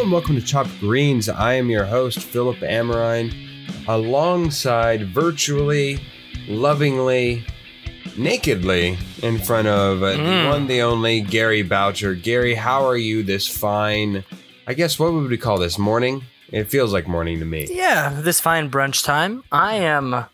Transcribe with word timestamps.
Hello 0.00 0.06
and 0.06 0.12
welcome 0.14 0.34
to 0.36 0.40
Chopped 0.40 0.80
Greens. 0.80 1.28
I 1.28 1.52
am 1.52 1.68
your 1.68 1.84
host, 1.84 2.20
Philip 2.20 2.56
Amrine, 2.60 3.34
alongside 3.86 5.08
virtually, 5.12 6.00
lovingly, 6.48 7.44
nakedly 8.16 8.96
in 9.22 9.36
front 9.36 9.68
of 9.68 10.02
uh, 10.02 10.12
the 10.12 10.16
Mm. 10.16 10.48
one, 10.48 10.66
the 10.68 10.80
only 10.80 11.20
Gary 11.20 11.60
Boucher. 11.60 12.14
Gary, 12.14 12.54
how 12.54 12.82
are 12.86 12.96
you 12.96 13.22
this 13.22 13.46
fine? 13.46 14.24
I 14.66 14.72
guess 14.72 14.98
what 14.98 15.12
would 15.12 15.28
we 15.28 15.36
call 15.36 15.58
this? 15.58 15.76
Morning? 15.76 16.22
It 16.48 16.70
feels 16.70 16.94
like 16.94 17.06
morning 17.06 17.38
to 17.40 17.44
me. 17.44 17.68
Yeah, 17.70 18.22
this 18.22 18.40
fine 18.40 18.70
brunch 18.70 19.04
time. 19.04 19.44
I 19.52 19.74
am 19.74 20.24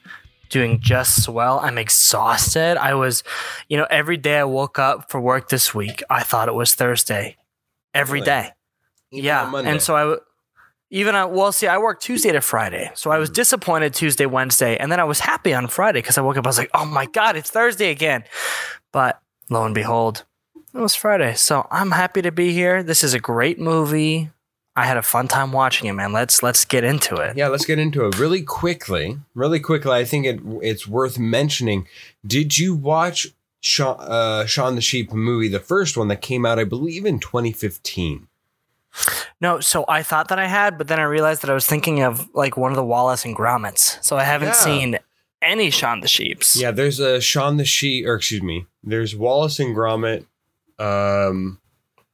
doing 0.48 0.78
just 0.78 1.28
well. 1.28 1.58
I'm 1.58 1.76
exhausted. 1.76 2.76
I 2.80 2.94
was, 2.94 3.24
you 3.68 3.76
know, 3.76 3.88
every 3.90 4.16
day 4.16 4.38
I 4.38 4.44
woke 4.44 4.78
up 4.78 5.10
for 5.10 5.20
work 5.20 5.48
this 5.48 5.74
week, 5.74 6.04
I 6.08 6.22
thought 6.22 6.46
it 6.46 6.54
was 6.54 6.76
Thursday. 6.76 7.36
Every 7.92 8.20
Really? 8.20 8.26
day. 8.26 8.52
Yeah. 9.10 9.52
And 9.56 9.80
so 9.80 9.94
I, 9.96 10.00
w- 10.00 10.20
even 10.90 11.14
on, 11.14 11.32
well, 11.34 11.52
see, 11.52 11.66
I 11.66 11.78
work 11.78 12.00
Tuesday 12.00 12.32
to 12.32 12.40
Friday. 12.40 12.90
So 12.94 13.10
I 13.10 13.18
was 13.18 13.30
Mm. 13.30 13.34
disappointed 13.34 13.94
Tuesday, 13.94 14.26
Wednesday, 14.26 14.76
and 14.76 14.90
then 14.92 15.00
I 15.00 15.04
was 15.04 15.20
happy 15.20 15.52
on 15.54 15.66
Friday 15.68 16.00
because 16.00 16.18
I 16.18 16.20
woke 16.22 16.36
up, 16.36 16.46
I 16.46 16.48
was 16.48 16.58
like, 16.58 16.70
oh 16.74 16.84
my 16.84 17.06
God, 17.06 17.36
it's 17.36 17.50
Thursday 17.50 17.90
again. 17.90 18.24
But 18.92 19.20
lo 19.50 19.64
and 19.64 19.74
behold, 19.74 20.24
it 20.74 20.78
was 20.78 20.94
Friday. 20.94 21.34
So 21.34 21.66
I'm 21.70 21.90
happy 21.92 22.22
to 22.22 22.30
be 22.32 22.52
here. 22.52 22.82
This 22.82 23.02
is 23.02 23.14
a 23.14 23.18
great 23.20 23.58
movie. 23.58 24.30
I 24.78 24.84
had 24.84 24.98
a 24.98 25.02
fun 25.02 25.26
time 25.26 25.52
watching 25.52 25.88
it, 25.88 25.94
man. 25.94 26.12
Let's 26.12 26.42
let's 26.42 26.66
get 26.66 26.84
into 26.84 27.16
it. 27.16 27.34
Yeah, 27.34 27.48
let's 27.48 27.64
get 27.64 27.78
into 27.78 28.04
it 28.06 28.18
really 28.18 28.42
quickly. 28.42 29.18
Really 29.34 29.58
quickly, 29.58 29.90
I 29.92 30.04
think 30.04 30.26
it 30.26 30.40
it's 30.60 30.86
worth 30.86 31.18
mentioning. 31.18 31.88
Did 32.26 32.58
you 32.58 32.74
watch 32.74 33.28
Shaun, 33.62 33.96
uh, 33.98 34.44
Shaun 34.44 34.74
the 34.74 34.82
Sheep 34.82 35.12
movie, 35.14 35.48
the 35.48 35.60
first 35.60 35.96
one 35.96 36.08
that 36.08 36.20
came 36.20 36.44
out, 36.44 36.58
I 36.58 36.64
believe, 36.64 37.06
in 37.06 37.18
2015? 37.20 38.28
No, 39.40 39.60
so 39.60 39.84
I 39.88 40.02
thought 40.02 40.28
that 40.28 40.38
I 40.38 40.46
had, 40.46 40.78
but 40.78 40.88
then 40.88 40.98
I 40.98 41.04
realized 41.04 41.42
that 41.42 41.50
I 41.50 41.54
was 41.54 41.66
thinking 41.66 42.02
of 42.02 42.28
like 42.34 42.56
one 42.56 42.72
of 42.72 42.76
the 42.76 42.84
Wallace 42.84 43.24
and 43.24 43.36
Gromits. 43.36 44.02
So 44.04 44.16
I 44.16 44.24
haven't 44.24 44.48
Yeah. 44.48 44.52
seen 44.54 44.98
any 45.42 45.70
Shaun 45.70 46.00
the 46.00 46.08
Sheeps. 46.08 46.56
Yeah, 46.56 46.70
there's 46.70 46.98
a 47.00 47.20
Shaun 47.20 47.56
the 47.56 47.64
Sheep, 47.64 48.06
or 48.06 48.14
excuse 48.16 48.42
me, 48.42 48.66
there's 48.82 49.14
Wallace 49.14 49.58
and 49.60 49.76
Gromit. 49.76 50.24
Um, 50.78 51.60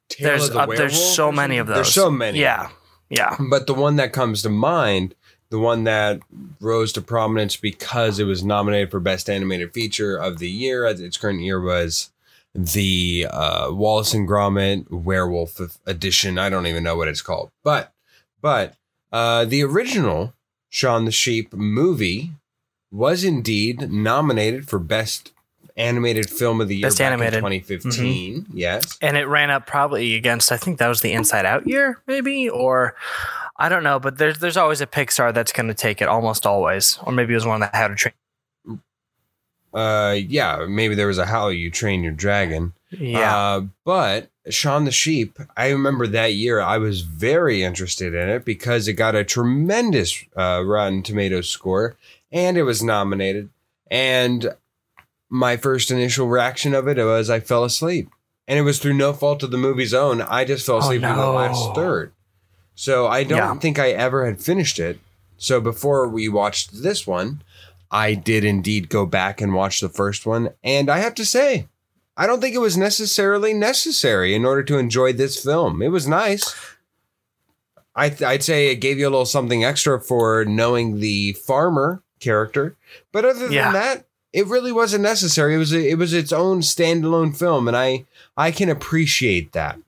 Tale 0.09 0.27
there's 0.29 0.51
the 0.51 0.59
uh, 0.61 0.67
there's 0.67 1.01
so 1.01 1.33
many 1.33 1.59
of 1.59 1.67
those. 1.67 1.77
There's 1.77 1.95
so 1.95 2.11
many. 2.11 2.39
Yeah, 2.41 2.69
yeah. 3.11 3.37
But 3.51 3.67
the 3.67 3.75
one 3.75 3.97
that 3.97 4.13
comes 4.13 4.43
to 4.43 4.51
mind, 4.51 5.15
the 5.51 5.59
one 5.59 5.85
that 5.85 6.21
rose 6.61 6.93
to 6.93 7.01
prominence 7.03 7.57
because 7.57 8.19
it 8.19 8.25
was 8.25 8.45
nominated 8.45 8.91
for 8.91 9.01
Best 9.01 9.29
Animated 9.31 9.73
Feature 9.73 10.17
of 10.17 10.39
the 10.39 10.51
year 10.51 10.85
at 10.87 11.01
its 11.01 11.17
current 11.17 11.41
year 11.41 11.61
was 11.61 12.11
the 12.55 13.27
uh, 13.31 13.69
Wallace 13.71 14.15
and 14.15 14.29
Gromit 14.29 14.91
Werewolf 14.91 15.61
edition. 15.87 16.39
I 16.39 16.51
don't 16.51 16.67
even 16.67 16.83
know 16.83 16.97
what 16.97 17.09
it's 17.09 17.23
called, 17.23 17.51
but 17.65 17.93
but 18.41 18.75
uh, 19.13 19.45
the 19.45 19.63
original 19.63 20.35
Shaun 20.69 21.05
the 21.05 21.13
Sheep 21.13 21.53
movie 21.53 22.33
was 22.91 23.25
indeed 23.25 23.91
nominated 23.91 24.69
for 24.69 24.79
Best 24.79 25.33
Animated 25.77 26.29
Film 26.29 26.61
of 26.61 26.69
the 26.69 26.77
Year 26.77 26.87
Best 26.87 26.99
back 26.99 27.13
Animated. 27.13 27.35
in 27.35 27.41
2015. 27.41 28.47
Yes. 28.53 28.99
And 29.01 29.17
it 29.17 29.25
ran 29.25 29.51
up 29.51 29.67
probably 29.67 30.15
against 30.15 30.53
I 30.53 30.59
think 30.59 30.79
that 30.79 30.89
was 30.89 31.01
the 31.01 31.13
Inside 31.13 31.47
Out 31.47 31.67
year, 31.67 32.03
maybe, 32.07 32.51
or 32.51 32.95
I 33.57 33.69
don't 33.71 33.83
know. 33.83 33.99
But 33.99 34.19
there's 34.19 34.39
there's 34.39 34.59
always 34.59 34.81
a 34.83 34.87
Pixar 34.87 35.33
that's 35.33 35.53
going 35.53 35.69
to 35.69 35.75
take 35.75 36.03
it, 36.03 36.09
almost 36.09 36.45
always, 36.47 36.99
or 37.05 37.13
maybe 37.13 37.33
it 37.33 37.37
was 37.37 37.47
one 37.47 37.61
that 37.61 37.75
had 37.75 37.91
a 37.91 37.95
train. 37.95 38.13
Uh, 39.75 40.17
yeah, 40.29 40.67
maybe 40.69 40.95
there 40.95 41.07
was 41.07 41.19
a 41.19 41.27
How 41.27 41.49
You 41.49 41.71
Train 41.71 42.03
Your 42.03 42.13
Dragon. 42.13 42.73
Yeah, 42.91 43.35
Uh, 43.37 43.61
but 43.85 44.29
Shaun 44.51 44.85
the 44.85 44.91
Sheep, 44.91 45.39
I 45.57 45.71
remember 45.71 46.07
that 46.09 46.35
year 46.35 46.61
I 46.61 46.77
was 46.79 47.01
very 47.01 47.63
interested 47.63 48.15
in 48.15 48.29
it 48.29 48.45
because 48.45 48.87
it 48.89 48.95
got 48.95 49.15
a 49.15 49.25
tremendous 49.25 50.23
uh, 50.37 50.63
Rotten 50.65 51.03
Tomatoes 51.03 51.49
score 51.49 51.97
and 52.31 52.59
it 52.59 52.65
was 52.65 52.83
nominated. 52.83 53.49
And 53.91 54.55
my 55.31 55.57
first 55.57 55.91
initial 55.91 56.29
reaction 56.29 56.75
of 56.75 56.87
it 56.89 56.99
was 56.99 57.31
I 57.31 57.41
fell 57.41 57.65
asleep. 57.65 58.09
And 58.49 58.59
it 58.59 58.63
was 58.63 58.79
through 58.79 58.95
no 58.95 59.13
fault 59.15 59.43
of 59.43 59.51
the 59.53 59.57
movie's 59.57 59.95
own. 59.95 60.21
I 60.21 60.45
just 60.45 60.67
fell 60.67 60.77
Oh, 60.77 60.79
asleep 60.81 61.03
in 61.03 61.17
the 61.17 61.27
last 61.31 61.75
third. 61.75 62.13
So 62.75 63.07
I 63.07 63.25
don't 63.25 63.39
Yeah. 63.39 63.55
think 63.55 63.79
I 63.79 63.91
ever 63.91 64.27
had 64.27 64.41
finished 64.41 64.79
it. 64.79 64.99
So 65.39 65.61
before 65.61 66.07
we 66.09 66.29
watched 66.29 66.83
this 66.83 67.07
one, 67.07 67.43
I 67.93 68.15
did 68.15 68.43
indeed 68.43 68.89
go 68.89 69.05
back 69.07 69.41
and 69.41 69.53
watch 69.55 69.81
the 69.81 69.89
first 69.91 70.25
one. 70.27 70.51
And 70.65 70.89
I 70.91 70.99
have 70.99 71.15
to 71.17 71.25
say, 71.27 71.69
I 72.17 72.27
don't 72.27 72.41
think 72.41 72.55
it 72.55 72.59
was 72.59 72.77
necessarily 72.77 73.53
necessary 73.55 74.35
in 74.35 74.45
order 74.45 74.63
to 74.65 74.79
enjoy 74.79 75.13
this 75.13 75.43
film. 75.43 75.83
It 75.83 75.89
was 75.89 76.09
nice. 76.09 76.55
I 77.95 78.09
th- 78.09 78.23
I'd 78.23 78.43
say 78.43 78.69
it 78.69 78.77
gave 78.77 78.99
you 78.99 79.05
a 79.07 79.11
little 79.11 79.27
something 79.27 79.65
extra 79.65 80.01
for 80.01 80.45
knowing 80.47 81.01
the 81.01 81.35
farmer 81.35 82.03
character, 82.21 82.77
but 83.13 83.25
other 83.25 83.41
than 83.41 83.53
Yeah. 83.53 83.73
that, 83.73 84.07
it 84.33 84.47
really 84.47 84.73
wasn't 84.73 85.03
necessary. 85.03 85.55
It 85.55 85.59
was 85.59 85.75
a, 85.75 85.91
it 85.91 85.99
was 85.99 86.15
its 86.15 86.33
own 86.33 86.61
standalone 86.61 87.37
film, 87.37 87.69
and 87.69 87.77
I 87.77 88.07
I 88.35 88.51
can 88.51 88.71
appreciate 88.71 89.53
that. 89.53 89.79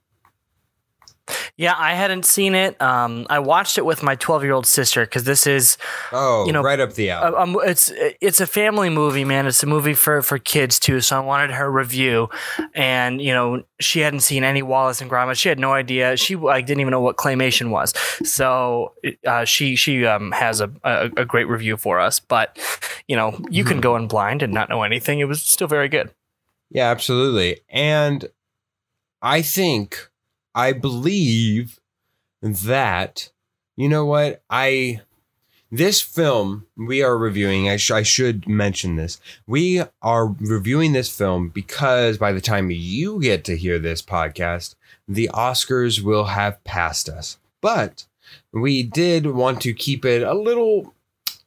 Yeah. 1.57 1.73
I 1.77 1.93
hadn't 1.93 2.25
seen 2.25 2.55
it. 2.55 2.79
Um, 2.81 3.25
I 3.29 3.39
watched 3.39 3.77
it 3.77 3.85
with 3.85 4.03
my 4.03 4.15
12 4.15 4.43
year 4.43 4.53
old 4.53 4.65
sister 4.65 5.05
because 5.05 5.23
this 5.23 5.47
is 5.47 5.77
Oh, 6.11 6.45
You 6.45 6.53
know, 6.53 6.61
right 6.61 6.79
up 6.79 6.93
the 6.93 7.09
alley. 7.09 7.35
Um, 7.35 7.57
it's 7.63 7.91
it's 8.21 8.39
a 8.39 8.47
family 8.47 8.89
movie, 8.89 9.23
man. 9.23 9.47
It's 9.47 9.63
a 9.63 9.67
movie 9.67 9.93
for 9.93 10.21
for 10.21 10.37
kids 10.37 10.79
too. 10.79 11.01
So 11.01 11.17
I 11.17 11.19
wanted 11.19 11.51
her 11.51 11.71
review, 11.71 12.29
and 12.73 13.21
you 13.21 13.33
know 13.33 13.63
she 13.79 13.99
hadn't 14.01 14.21
seen 14.21 14.43
any 14.43 14.61
Wallace 14.61 15.01
and 15.01 15.09
Gromit. 15.09 15.35
She 15.37 15.49
had 15.49 15.59
no 15.59 15.73
idea. 15.73 16.17
She 16.17 16.35
like 16.35 16.65
didn't 16.65 16.81
even 16.81 16.91
know 16.91 17.01
what 17.01 17.17
claymation 17.17 17.69
was. 17.69 17.93
So 18.23 18.93
uh, 19.25 19.45
she 19.45 19.75
she 19.75 20.05
um, 20.05 20.31
has 20.31 20.61
a, 20.61 20.71
a 20.83 21.09
a 21.17 21.25
great 21.25 21.47
review 21.47 21.77
for 21.77 21.99
us. 21.99 22.19
But 22.19 22.57
you 23.07 23.15
know 23.15 23.39
you 23.49 23.63
can 23.63 23.81
go 23.81 23.95
in 23.95 24.07
blind 24.07 24.41
and 24.43 24.53
not 24.53 24.69
know 24.69 24.83
anything. 24.83 25.19
It 25.19 25.25
was 25.27 25.41
still 25.41 25.67
very 25.67 25.89
good. 25.89 26.11
Yeah, 26.71 26.89
absolutely. 26.89 27.61
And 27.69 28.25
I 29.21 29.41
think, 29.41 30.09
I 30.55 30.71
believe 30.71 31.79
that, 32.41 33.29
you 33.75 33.89
know 33.89 34.05
what? 34.05 34.41
I, 34.49 35.01
this 35.69 36.01
film 36.01 36.65
we 36.77 37.03
are 37.03 37.17
reviewing, 37.17 37.69
I, 37.69 37.75
sh- 37.75 37.91
I 37.91 38.03
should 38.03 38.47
mention 38.47 38.95
this. 38.95 39.19
We 39.45 39.83
are 40.01 40.27
reviewing 40.27 40.93
this 40.93 41.15
film 41.15 41.49
because 41.49 42.17
by 42.17 42.31
the 42.31 42.41
time 42.41 42.71
you 42.71 43.19
get 43.19 43.43
to 43.45 43.57
hear 43.57 43.77
this 43.77 44.01
podcast, 44.01 44.75
the 45.07 45.29
Oscars 45.33 46.01
will 46.01 46.25
have 46.25 46.63
passed 46.63 47.09
us. 47.09 47.37
But 47.59 48.05
we 48.53 48.81
did 48.81 49.27
want 49.27 49.61
to 49.63 49.73
keep 49.73 50.05
it 50.05 50.23
a 50.23 50.33
little 50.33 50.93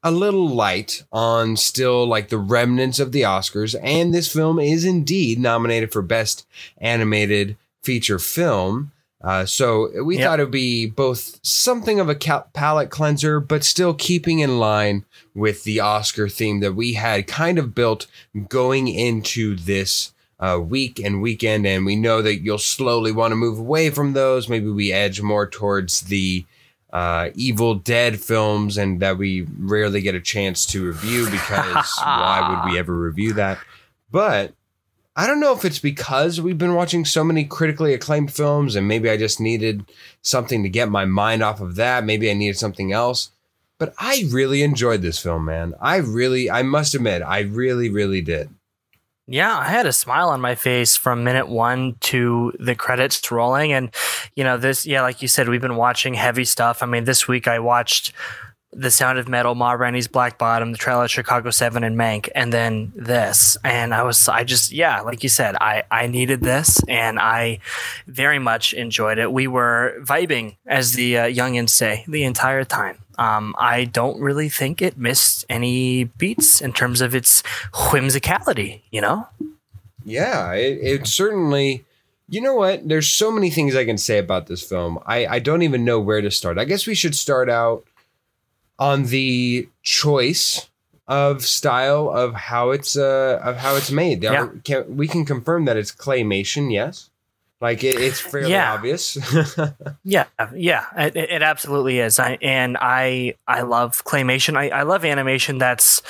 a 0.03 0.11
little 0.13 0.49
light 0.49 1.03
on 1.11 1.57
still 1.57 2.07
like 2.07 2.29
the 2.29 2.39
remnants 2.39 3.01
of 3.01 3.11
the 3.11 3.23
Oscars, 3.23 3.75
and 3.83 4.15
this 4.15 4.33
film 4.33 4.61
is 4.61 4.85
indeed 4.85 5.41
nominated 5.41 5.93
for 5.93 6.03
Best 6.03 6.47
Animated 6.79 7.57
Feature 7.83 8.21
Film. 8.21 8.93
Uh, 9.23 9.45
so 9.45 9.91
we 10.05 10.17
Yep. 10.17 10.25
thought 10.25 10.41
it 10.41 10.45
would 10.45 10.53
be 10.53 10.87
both 10.87 11.41
something 11.43 11.99
of 11.99 12.09
a 12.09 12.15
cal- 12.15 12.49
palate 12.53 12.89
cleanser, 12.91 13.41
but 13.41 13.65
still 13.65 13.93
keeping 13.93 14.39
in 14.39 14.59
line 14.61 15.05
with 15.35 15.65
the 15.65 15.81
Oscar 15.81 16.29
theme 16.29 16.61
that 16.61 16.75
we 16.75 16.93
had 16.93 17.27
kind 17.27 17.59
of 17.59 17.75
built 17.75 18.07
going 18.49 18.87
into 18.89 19.57
this 19.57 20.13
uh, 20.41 20.57
week 20.61 21.01
and 21.01 21.21
weekend. 21.21 21.67
And 21.67 21.85
we 21.85 21.97
know 21.97 22.23
that 22.23 22.43
you'll 22.43 22.59
slowly 22.59 23.11
want 23.11 23.33
to 23.33 23.37
move 23.37 23.59
away 23.59 23.91
from 23.91 24.13
those. 24.13 24.49
Maybe 24.49 24.71
we 24.71 24.93
edge 24.93 25.21
more 25.21 25.49
towards 25.49 26.03
the 26.03 26.45
uh, 26.93 27.31
Evil 27.35 27.75
Dead 27.75 28.21
films, 28.21 28.79
and 28.79 29.01
that 29.01 29.19
we 29.19 29.47
rarely 29.59 30.01
get 30.01 30.15
a 30.15 30.21
chance 30.21 30.65
to 30.67 30.87
review 30.87 31.25
because 31.29 31.93
why 32.03 32.47
would 32.65 32.71
we 32.73 32.79
ever 32.79 32.95
review 32.95 33.33
that? 33.35 33.59
But 34.13 34.55
I 35.19 35.27
don't 35.27 35.41
know 35.41 35.53
if 35.53 35.65
it's 35.65 35.81
because 35.81 36.41
we've 36.41 36.59
been 36.59 36.77
watching 36.77 37.05
so 37.05 37.25
many 37.25 37.43
critically 37.43 37.93
acclaimed 37.93 38.33
films, 38.33 38.77
and 38.77 38.87
maybe 38.87 39.11
I 39.11 39.17
just 39.17 39.41
needed 39.41 39.85
something 40.23 40.63
to 40.63 40.69
get 40.69 40.91
my 40.91 41.07
mind 41.07 41.43
off 41.43 41.61
of 41.61 41.75
that. 41.75 42.05
Maybe 42.05 42.31
I 42.31 42.35
needed 42.35 42.57
something 42.57 42.93
else. 42.93 43.33
But 43.79 43.95
I 43.99 44.27
really 44.31 44.63
enjoyed 44.63 45.03
this 45.03 45.19
film, 45.19 45.47
man. 45.47 45.75
I 45.81 45.97
really, 45.97 46.49
I 46.49 46.63
must 46.63 46.95
admit, 46.95 47.23
I 47.23 47.41
really, 47.41 47.91
really 47.91 48.21
did. 48.21 48.51
Yeah, 49.27 49.59
I 49.59 49.65
had 49.65 49.87
a 49.87 49.93
smile 49.93 50.29
on 50.29 50.41
my 50.41 50.55
face 50.55 50.97
from 50.97 51.25
minute 51.25 51.49
one 51.49 51.97
to 52.01 52.53
the 52.61 52.77
credits 52.77 53.29
rolling. 53.33 53.73
And, 53.73 53.93
you 54.37 54.45
know, 54.45 54.57
this, 54.57 54.87
yeah, 54.87 55.03
like 55.03 55.21
you 55.21 55.27
said, 55.27 55.49
we've 55.49 55.61
been 55.61 55.75
watching 55.75 56.15
heavy 56.15 56.45
stuff. 56.45 56.81
I 56.81 56.87
mean, 56.87 57.05
this 57.05 57.27
week 57.27 57.49
I 57.49 57.59
watched 57.59 58.13
The 58.73 58.91
Sound 58.91 59.19
of 59.19 59.29
Metal, 59.29 59.55
Ma 59.55 59.73
Rainey's 59.73 60.09
Black 60.09 60.39
Bottom, 60.39 60.73
the 60.73 60.79
trailer 60.79 61.09
Chicago 61.09 61.51
7 61.51 61.83
and 61.83 61.97
Mank, 61.97 62.29
and 62.35 62.53
then 62.53 62.93
this. 62.95 63.57
And 63.65 63.95
I 63.95 64.03
was, 64.03 64.29
I 64.29 64.45
just, 64.45 64.73
yeah, 64.73 65.01
like 65.01 65.23
you 65.23 65.29
said, 65.31 65.57
I, 65.57 65.85
I 65.91 66.07
needed 66.07 66.43
this 66.43 66.83
and 66.87 67.19
I 67.19 67.61
very 68.07 68.39
much 68.39 68.75
enjoyed 68.75 69.19
it. 69.19 69.33
We 69.33 69.47
were 69.47 69.97
vibing, 70.03 70.57
as 70.67 70.93
the 70.93 71.19
uh, 71.19 71.25
youngins 71.25 71.71
say, 71.71 72.05
the 72.07 72.25
entire 72.25 72.63
time. 72.65 72.99
Um, 73.19 73.55
I 73.59 73.85
don't 73.85 74.21
really 74.21 74.49
think 74.49 74.81
it 74.83 74.97
missed 74.99 75.45
any 75.49 76.05
beats 76.05 76.61
in 76.61 76.73
terms 76.73 77.01
of 77.01 77.15
its 77.15 77.43
whimsicality, 77.73 78.83
you 78.91 79.01
know? 79.01 79.27
Yeah, 80.05 80.53
it, 80.53 80.79
it 80.83 81.07
certainly 81.07 81.85
You 82.29 82.43
know 82.43 82.55
what? 82.55 82.87
There's 82.87 83.09
so 83.09 83.31
many 83.33 83.49
things 83.51 83.75
I 83.75 83.87
can 83.87 83.97
say 83.97 84.19
about 84.19 84.47
this 84.47 84.63
film. 84.63 84.99
I, 85.07 85.27
I 85.27 85.39
don't 85.39 85.63
even 85.63 85.85
know 85.85 85.99
where 85.99 86.21
to 86.21 86.31
start. 86.31 86.59
I 86.59 86.65
guess 86.67 86.87
we 86.87 86.95
should 86.95 87.15
start 87.15 87.49
out 87.49 87.85
on 88.79 89.05
the 89.07 89.69
choice 89.83 90.69
of 91.07 91.43
style 91.45 92.11
of 92.11 92.35
how 92.35 92.71
it's 92.71 92.97
uh 92.97 93.41
of 93.43 93.57
how 93.57 93.77
it's 93.77 93.91
made. 93.91 94.23
Yeah. 94.23 94.49
Can, 94.65 94.97
we 94.97 95.09
can 95.09 95.25
confirm 95.25 95.65
that 95.65 95.77
it's 95.77 95.91
claymation, 95.93 96.73
yes. 96.73 97.11
Like 97.61 97.83
it, 97.83 97.99
it's 98.01 98.21
fairly 98.21 98.53
Yeah. 98.53 98.75
obvious. 98.75 99.19
Yeah, 100.05 100.27
yeah, 100.55 100.85
it, 100.97 101.17
it 101.17 101.43
absolutely 101.43 101.99
is. 101.99 102.19
I 102.19 102.39
and 102.41 102.77
I 102.81 103.35
I 103.49 103.63
love 103.63 104.05
claymation. 104.05 104.57
I, 104.57 104.69
I 104.69 104.83
love 104.85 105.05
animation 105.05 105.59
that's 105.59 106.01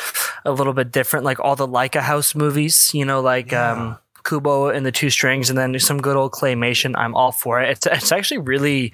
a 0.44 0.52
little 0.52 0.72
bit 0.74 0.92
different, 0.92 1.24
like 1.24 1.40
all 1.40 1.56
the 1.56 1.66
Laika 1.66 2.00
House 2.00 2.34
movies. 2.34 2.92
You 2.94 3.04
know, 3.04 3.20
like 3.20 3.50
Yeah. 3.52 3.72
um, 3.72 3.98
Kubo 4.24 4.68
and 4.68 4.84
the 4.84 4.92
Two 4.92 5.10
Strings, 5.10 5.48
and 5.48 5.58
then 5.58 5.78
some 5.80 6.00
good 6.02 6.16
old 6.16 6.32
claymation. 6.32 6.94
I'm 6.96 7.14
all 7.16 7.32
for 7.32 7.60
it. 7.62 7.70
It's 7.70 7.86
it's 7.86 8.12
actually 8.12 8.38
really 8.38 8.92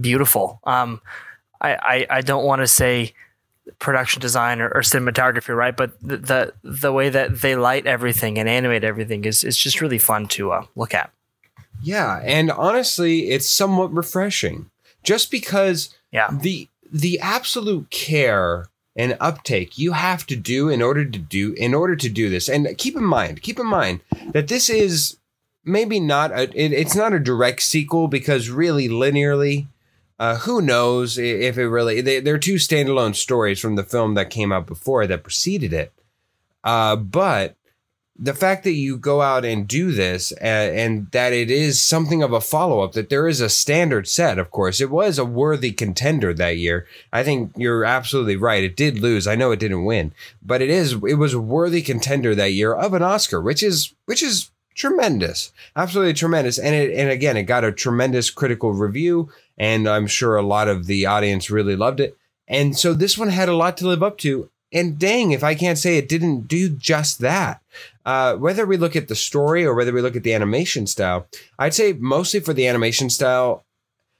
beautiful. 0.00 0.60
Um, 0.64 1.00
I 1.70 1.70
I, 1.94 2.06
I 2.18 2.20
don't 2.20 2.44
want 2.44 2.60
to 2.62 2.66
say 2.66 3.12
production 3.78 4.20
design 4.20 4.60
or, 4.60 4.68
or 4.68 4.82
cinematography, 4.82 5.54
right? 5.56 5.76
But 5.76 5.90
the, 6.00 6.16
the 6.18 6.52
the 6.62 6.92
way 6.92 7.08
that 7.10 7.40
they 7.40 7.56
light 7.56 7.86
everything 7.86 8.38
and 8.38 8.48
animate 8.48 8.84
everything 8.84 9.24
is 9.24 9.42
is 9.44 9.56
just 9.56 9.80
really 9.80 9.98
fun 9.98 10.28
to 10.28 10.52
uh, 10.52 10.66
look 10.76 10.94
at. 10.94 11.10
yeah, 11.82 12.20
and 12.24 12.50
honestly, 12.50 13.30
it's 13.30 13.48
somewhat 13.48 13.92
refreshing. 13.92 14.70
Just 15.02 15.30
because 15.30 15.94
Yeah. 16.12 16.28
the 16.30 16.68
the 16.92 17.18
absolute 17.20 17.90
care 17.90 18.66
and 18.96 19.16
uptake 19.20 19.76
you 19.76 19.92
have 19.92 20.24
to 20.26 20.36
do 20.36 20.68
in 20.68 20.80
order 20.80 21.04
to 21.04 21.18
do 21.18 21.52
in 21.54 21.74
order 21.74 21.96
to 21.96 22.08
do 22.08 22.30
this 22.30 22.48
and 22.48 22.68
keep 22.78 22.94
in 22.96 23.02
mind 23.04 23.42
keep 23.42 23.58
in 23.58 23.66
mind 23.66 24.00
that 24.32 24.46
this 24.46 24.70
is 24.70 25.16
maybe 25.64 25.98
not 25.98 26.30
a 26.30 26.42
it, 26.54 26.72
it's 26.72 26.94
not 26.94 27.12
a 27.12 27.18
direct 27.18 27.60
sequel 27.62 28.06
because 28.06 28.48
really 28.50 28.88
linearly 28.88 29.66
uh, 30.18 30.36
who 30.38 30.62
knows 30.62 31.18
if 31.18 31.58
it 31.58 31.68
really 31.68 32.00
they, 32.00 32.20
they're 32.20 32.38
two 32.38 32.54
standalone 32.54 33.14
stories 33.14 33.60
from 33.60 33.76
the 33.76 33.82
film 33.82 34.14
that 34.14 34.30
came 34.30 34.52
out 34.52 34.66
before 34.66 35.06
that 35.06 35.22
preceded 35.22 35.72
it. 35.72 35.92
Uh, 36.62 36.96
but 36.96 37.56
the 38.16 38.34
fact 38.34 38.62
that 38.62 38.72
you 38.72 38.96
go 38.96 39.20
out 39.20 39.44
and 39.44 39.66
do 39.66 39.90
this 39.90 40.30
and, 40.32 40.78
and 40.78 41.10
that 41.10 41.32
it 41.32 41.50
is 41.50 41.82
something 41.82 42.22
of 42.22 42.32
a 42.32 42.40
follow-up 42.40 42.92
that 42.92 43.08
there 43.08 43.26
is 43.26 43.40
a 43.40 43.48
standard 43.48 44.06
set 44.06 44.38
of 44.38 44.52
course. 44.52 44.80
It 44.80 44.90
was 44.90 45.18
a 45.18 45.24
worthy 45.24 45.72
contender 45.72 46.32
that 46.32 46.56
year. 46.56 46.86
I 47.12 47.24
think 47.24 47.52
you're 47.56 47.84
absolutely 47.84 48.36
right. 48.36 48.62
It 48.62 48.76
did 48.76 49.00
lose. 49.00 49.26
I 49.26 49.34
know 49.34 49.50
it 49.50 49.58
didn't 49.58 49.84
win. 49.84 50.12
But 50.40 50.62
it 50.62 50.70
is 50.70 50.92
it 50.92 51.14
was 51.14 51.34
a 51.34 51.40
worthy 51.40 51.82
contender 51.82 52.36
that 52.36 52.52
year 52.52 52.72
of 52.72 52.94
an 52.94 53.02
oscar 53.02 53.40
which 53.40 53.62
is 53.64 53.94
which 54.06 54.22
is 54.22 54.50
tremendous. 54.74 55.52
Absolutely 55.76 56.14
tremendous. 56.14 56.58
And 56.58 56.74
it 56.74 56.94
and 56.94 57.10
again 57.10 57.36
it 57.36 57.44
got 57.44 57.64
a 57.64 57.72
tremendous 57.72 58.30
critical 58.30 58.72
review 58.72 59.30
and 59.56 59.88
i'm 59.88 60.06
sure 60.06 60.36
a 60.36 60.42
lot 60.42 60.68
of 60.68 60.86
the 60.86 61.06
audience 61.06 61.50
really 61.50 61.76
loved 61.76 62.00
it. 62.00 62.16
And 62.46 62.76
so 62.76 62.92
this 62.92 63.16
one 63.16 63.28
had 63.28 63.48
a 63.48 63.56
lot 63.56 63.76
to 63.78 63.86
live 63.86 64.02
up 64.02 64.18
to. 64.18 64.50
And 64.72 64.98
dang 64.98 65.30
if 65.30 65.44
i 65.44 65.54
can't 65.54 65.78
say 65.78 65.96
it 65.96 66.08
didn't 66.08 66.48
do 66.48 66.68
just 66.68 67.20
that. 67.20 67.62
Uh, 68.04 68.36
whether 68.36 68.66
we 68.66 68.76
look 68.76 68.96
at 68.96 69.08
the 69.08 69.14
story 69.14 69.64
or 69.64 69.74
whether 69.74 69.92
we 69.92 70.02
look 70.02 70.16
at 70.16 70.24
the 70.24 70.34
animation 70.34 70.86
style, 70.86 71.26
I'd 71.58 71.74
say 71.74 71.94
mostly 71.94 72.40
for 72.40 72.52
the 72.52 72.66
animation 72.66 73.08
style, 73.08 73.64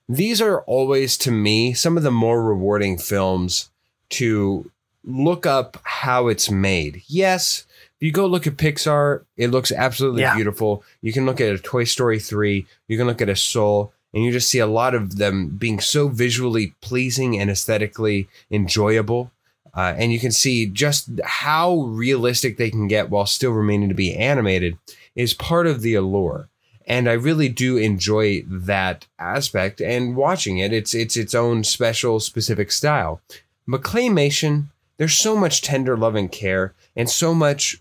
these 0.08 0.40
are 0.40 0.62
always 0.62 1.18
to 1.18 1.30
me 1.30 1.74
some 1.74 1.96
of 1.96 2.02
the 2.02 2.10
more 2.10 2.42
rewarding 2.42 2.98
films 2.98 3.70
to 4.10 4.70
look 5.04 5.44
up 5.44 5.78
how 5.84 6.28
it's 6.28 6.50
made. 6.50 7.02
Yes, 7.06 7.66
you 8.04 8.12
go 8.12 8.26
look 8.26 8.46
at 8.46 8.56
Pixar, 8.56 9.24
it 9.36 9.48
looks 9.50 9.72
absolutely 9.72 10.22
Yeah. 10.22 10.34
beautiful. 10.34 10.84
You 11.02 11.12
can 11.12 11.26
look 11.26 11.40
at 11.40 11.54
a 11.54 11.58
Toy 11.58 11.84
Story 11.84 12.18
3, 12.18 12.66
you 12.88 12.98
can 12.98 13.06
look 13.06 13.22
at 13.22 13.28
a 13.28 13.36
Soul, 13.36 13.92
and 14.12 14.22
you 14.24 14.30
just 14.30 14.48
see 14.50 14.58
a 14.60 14.66
lot 14.66 14.94
of 14.94 15.16
them 15.16 15.48
being 15.48 15.80
so 15.80 16.08
visually 16.08 16.74
pleasing 16.80 17.38
and 17.38 17.50
aesthetically 17.50 18.28
enjoyable. 18.50 19.30
Uh, 19.76 19.92
and 19.96 20.12
you 20.12 20.20
can 20.20 20.30
see 20.30 20.66
just 20.66 21.08
how 21.24 21.74
realistic 21.82 22.56
they 22.58 22.70
can 22.70 22.86
get 22.86 23.10
while 23.10 23.26
still 23.26 23.50
remaining 23.50 23.88
to 23.88 23.94
be 23.94 24.14
animated 24.14 24.78
is 25.16 25.34
part 25.34 25.66
of 25.66 25.82
the 25.82 25.94
allure. 25.94 26.48
And 26.86 27.08
I 27.08 27.14
really 27.14 27.48
do 27.48 27.76
enjoy 27.76 28.44
that 28.46 29.06
aspect. 29.18 29.80
And 29.80 30.14
watching 30.14 30.58
it, 30.58 30.72
it's 30.72 30.94
it's 30.94 31.16
its 31.16 31.34
own 31.34 31.64
special, 31.64 32.20
specific 32.20 32.70
style. 32.70 33.20
But 33.66 33.82
claymation, 33.82 34.66
there's 34.98 35.14
so 35.14 35.34
much 35.36 35.62
tender 35.62 35.96
love 35.96 36.14
and 36.14 36.30
care, 36.30 36.72
and 36.94 37.10
so 37.10 37.34
much 37.34 37.80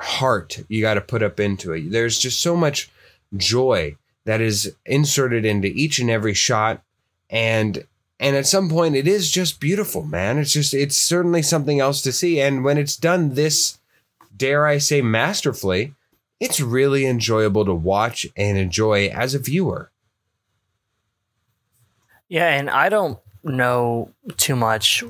heart 0.00 0.60
you 0.68 0.80
got 0.80 0.94
to 0.94 1.00
put 1.00 1.22
up 1.22 1.40
into 1.40 1.72
it. 1.72 1.90
There's 1.90 2.18
just 2.18 2.40
so 2.40 2.56
much 2.56 2.90
joy 3.36 3.96
that 4.24 4.40
is 4.40 4.74
inserted 4.84 5.44
into 5.44 5.68
each 5.68 5.98
and 5.98 6.10
every 6.10 6.34
shot, 6.34 6.82
and 7.30 7.84
and 8.20 8.36
at 8.36 8.46
some 8.46 8.68
point 8.68 8.96
it 8.96 9.06
is 9.06 9.30
just 9.30 9.60
beautiful 9.60 10.02
man 10.02 10.38
it's 10.38 10.52
just 10.52 10.74
it's 10.74 10.96
certainly 10.96 11.40
something 11.40 11.78
else 11.78 12.02
to 12.02 12.10
see 12.10 12.40
and 12.40 12.64
when 12.64 12.76
it's 12.76 12.96
done 12.96 13.34
this 13.34 13.78
dare 14.36 14.66
i 14.66 14.76
say 14.76 15.00
masterfully 15.00 15.94
it's 16.40 16.60
really 16.60 17.06
enjoyable 17.06 17.64
to 17.64 17.72
watch 17.72 18.26
and 18.36 18.58
enjoy 18.58 19.06
as 19.06 19.34
a 19.34 19.38
viewer 19.38 19.92
Yeah, 22.28 22.48
and 22.48 22.68
I 22.68 22.88
don't 22.88 23.18
know 23.44 24.10
too 24.36 24.56
much 24.56 25.02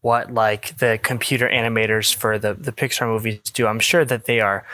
what 0.00 0.32
like 0.32 0.76
the 0.78 0.98
computer 1.02 1.48
animators 1.48 2.14
for 2.14 2.38
the 2.38 2.54
the 2.54 2.72
Pixar 2.72 3.06
movies 3.06 3.40
do. 3.52 3.66
I'm 3.66 3.80
sure 3.80 4.04
that 4.04 4.26
they 4.26 4.40
are 4.40 4.64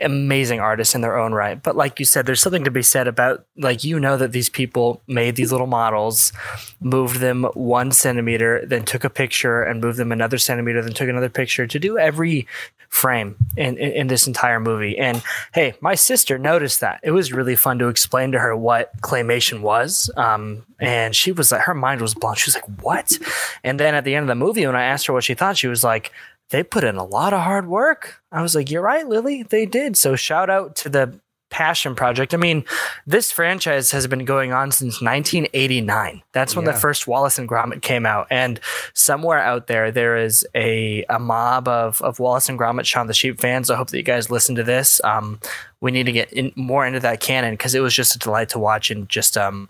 amazing 0.00 0.60
artists 0.60 0.94
in 0.94 1.00
their 1.00 1.18
own 1.18 1.32
right. 1.32 1.62
But 1.62 1.76
like 1.76 1.98
you 1.98 2.04
said, 2.04 2.26
there's 2.26 2.40
something 2.40 2.64
to 2.64 2.70
be 2.70 2.82
said 2.82 3.08
about 3.08 3.44
like 3.56 3.84
you 3.84 3.98
know 3.98 4.16
that 4.16 4.32
these 4.32 4.48
people 4.48 5.02
made 5.06 5.36
these 5.36 5.52
little 5.52 5.66
models, 5.66 6.32
moved 6.80 7.20
them 7.20 7.44
one 7.54 7.92
centimeter, 7.92 8.64
then 8.66 8.84
took 8.84 9.04
a 9.04 9.10
picture 9.10 9.62
and 9.62 9.80
moved 9.80 9.98
them 9.98 10.12
another 10.12 10.38
centimeter, 10.38 10.82
then 10.82 10.92
took 10.92 11.08
another 11.08 11.28
picture 11.28 11.66
to 11.66 11.78
do 11.78 11.98
every 11.98 12.46
frame 12.88 13.36
in, 13.56 13.76
in, 13.76 13.92
in 13.92 14.06
this 14.06 14.26
entire 14.26 14.60
movie. 14.60 14.98
And 14.98 15.22
hey, 15.52 15.74
my 15.80 15.94
sister 15.94 16.38
noticed 16.38 16.80
that. 16.80 17.00
It 17.02 17.10
was 17.10 17.32
really 17.32 17.56
fun 17.56 17.78
to 17.78 17.88
explain 17.88 18.32
to 18.32 18.38
her 18.38 18.56
what 18.56 18.98
claymation 19.00 19.60
was. 19.60 20.10
Um, 20.16 20.64
and 20.80 21.14
she 21.14 21.32
was 21.32 21.52
like, 21.52 21.62
her 21.62 21.74
mind 21.74 22.00
was 22.00 22.14
blown. 22.14 22.34
She 22.34 22.48
was 22.48 22.54
like, 22.54 22.82
what? 22.82 23.18
And 23.62 23.78
then 23.78 23.94
at 23.94 24.04
the 24.04 24.14
end 24.14 24.24
of 24.24 24.28
the 24.28 24.34
movie, 24.34 24.66
when 24.66 24.76
I 24.76 24.84
asked 24.84 25.06
her 25.06 25.12
what 25.12 25.24
she 25.24 25.34
thought, 25.34 25.56
she 25.56 25.68
was 25.68 25.84
like, 25.84 26.12
they 26.50 26.62
put 26.62 26.84
in 26.84 26.96
a 26.96 27.04
lot 27.04 27.32
of 27.32 27.40
hard 27.40 27.66
work. 27.68 28.22
I 28.32 28.42
was 28.42 28.54
like, 28.54 28.70
you're 28.70 28.82
right, 28.82 29.06
Lily. 29.06 29.42
They 29.42 29.66
did. 29.66 29.96
So 29.96 30.16
shout 30.16 30.48
out 30.50 30.76
to 30.76 30.88
the 30.88 31.18
Passion 31.50 31.94
Project. 31.94 32.34
I 32.34 32.36
mean, 32.36 32.64
this 33.06 33.32
franchise 33.32 33.90
has 33.92 34.06
been 34.06 34.24
going 34.26 34.52
on 34.52 34.70
since 34.70 35.00
1989. 35.00 36.22
That's 36.32 36.54
when 36.54 36.66
Yeah. 36.66 36.72
the 36.72 36.78
first 36.78 37.06
Wallace 37.06 37.38
and 37.38 37.48
Gromit 37.48 37.80
came 37.80 38.04
out. 38.04 38.26
And 38.30 38.60
somewhere 38.92 39.38
out 39.38 39.66
there, 39.66 39.90
there 39.90 40.16
is 40.18 40.46
a, 40.54 41.04
a 41.08 41.18
mob 41.18 41.66
of, 41.68 42.02
of 42.02 42.18
Wallace 42.18 42.48
and 42.50 42.58
Gromit 42.58 42.84
Shaun 42.84 43.06
the 43.06 43.14
Sheep 43.14 43.40
fans. 43.40 43.70
I 43.70 43.76
hope 43.76 43.88
that 43.90 43.96
you 43.96 44.02
guys 44.02 44.30
listen 44.30 44.54
to 44.56 44.62
this. 44.62 45.00
Um, 45.04 45.40
we 45.80 45.90
need 45.90 46.04
to 46.04 46.12
get 46.12 46.30
in, 46.32 46.52
more 46.54 46.86
into 46.86 47.00
that 47.00 47.20
canon 47.20 47.54
because 47.54 47.74
it 47.74 47.80
was 47.80 47.94
just 47.94 48.14
a 48.14 48.18
delight 48.18 48.50
to 48.50 48.58
watch 48.58 48.90
and 48.90 49.08
just 49.08 49.38
um, 49.38 49.68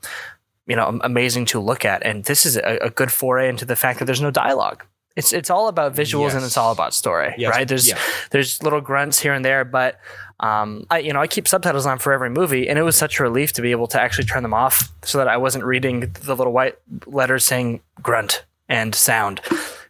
you 0.67 0.75
know 0.75 0.99
amazing 1.05 1.45
to 1.47 1.61
look 1.61 1.85
at. 1.85 2.03
And 2.05 2.25
this 2.25 2.45
is 2.45 2.57
a, 2.57 2.79
a 2.83 2.91
good 2.91 3.13
foray 3.13 3.49
into 3.49 3.65
the 3.65 3.77
fact 3.77 3.99
that 4.01 4.05
there's 4.07 4.21
no 4.23 4.31
dialogue. 4.33 4.85
It's 5.19 5.33
it's 5.33 5.51
all 5.51 5.67
about 5.69 5.95
visuals 5.95 6.33
and 6.37 6.45
it's 6.45 6.57
all 6.57 6.73
about 6.73 6.95
story, 6.95 7.35
Yes. 7.37 7.51
right? 7.55 7.67
There's 7.69 7.89
Yeah. 7.89 7.99
there's 8.31 8.63
little 8.63 8.81
grunts 8.81 9.19
here 9.25 9.35
and 9.37 9.45
there, 9.45 9.65
but 9.65 9.99
um, 10.41 10.87
I 10.91 10.99
you 11.07 11.13
know 11.13 11.21
I 11.21 11.27
keep 11.27 11.47
subtitles 11.49 11.87
on 11.87 11.99
for 11.99 12.13
every 12.13 12.31
movie, 12.31 12.69
and 12.69 12.79
it 12.79 12.83
was 12.83 12.97
such 12.97 13.19
a 13.21 13.23
relief 13.25 13.53
to 13.55 13.63
be 13.63 13.73
able 13.73 13.89
to 13.89 14.01
actually 14.01 14.27
turn 14.33 14.43
them 14.43 14.55
off 14.55 14.77
so 15.03 15.19
that 15.19 15.27
I 15.29 15.37
wasn't 15.37 15.65
reading 15.65 16.01
the 16.27 16.35
little 16.35 16.53
white 16.53 16.77
letters 17.07 17.45
saying 17.45 17.81
grunt 18.03 18.45
and 18.69 18.95
sound, 18.95 19.41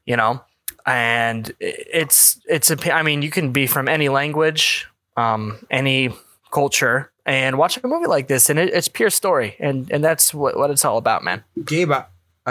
you 0.07 0.17
know. 0.17 0.41
And 0.87 1.53
it's 1.61 2.41
it's 2.49 2.71
a 2.71 2.77
I 2.95 3.03
mean 3.03 3.21
you 3.23 3.31
can 3.31 3.53
be 3.53 3.67
from 3.67 3.89
any 3.89 4.09
language, 4.09 4.87
um, 5.19 5.59
any 5.71 6.11
culture, 6.51 7.11
and 7.27 7.59
watch 7.59 7.77
a 7.77 7.87
movie 7.87 8.07
like 8.07 8.27
this, 8.29 8.49
and 8.49 8.59
it, 8.59 8.73
it's 8.73 8.89
pure 8.89 9.11
story, 9.11 9.57
and 9.61 9.91
and 9.93 10.03
that's 10.03 10.33
what 10.33 10.57
what 10.57 10.71
it's 10.71 10.85
all 10.87 10.97
about, 10.97 11.23
man. 11.23 11.45
gabe 11.65 11.93
I- 11.93 12.07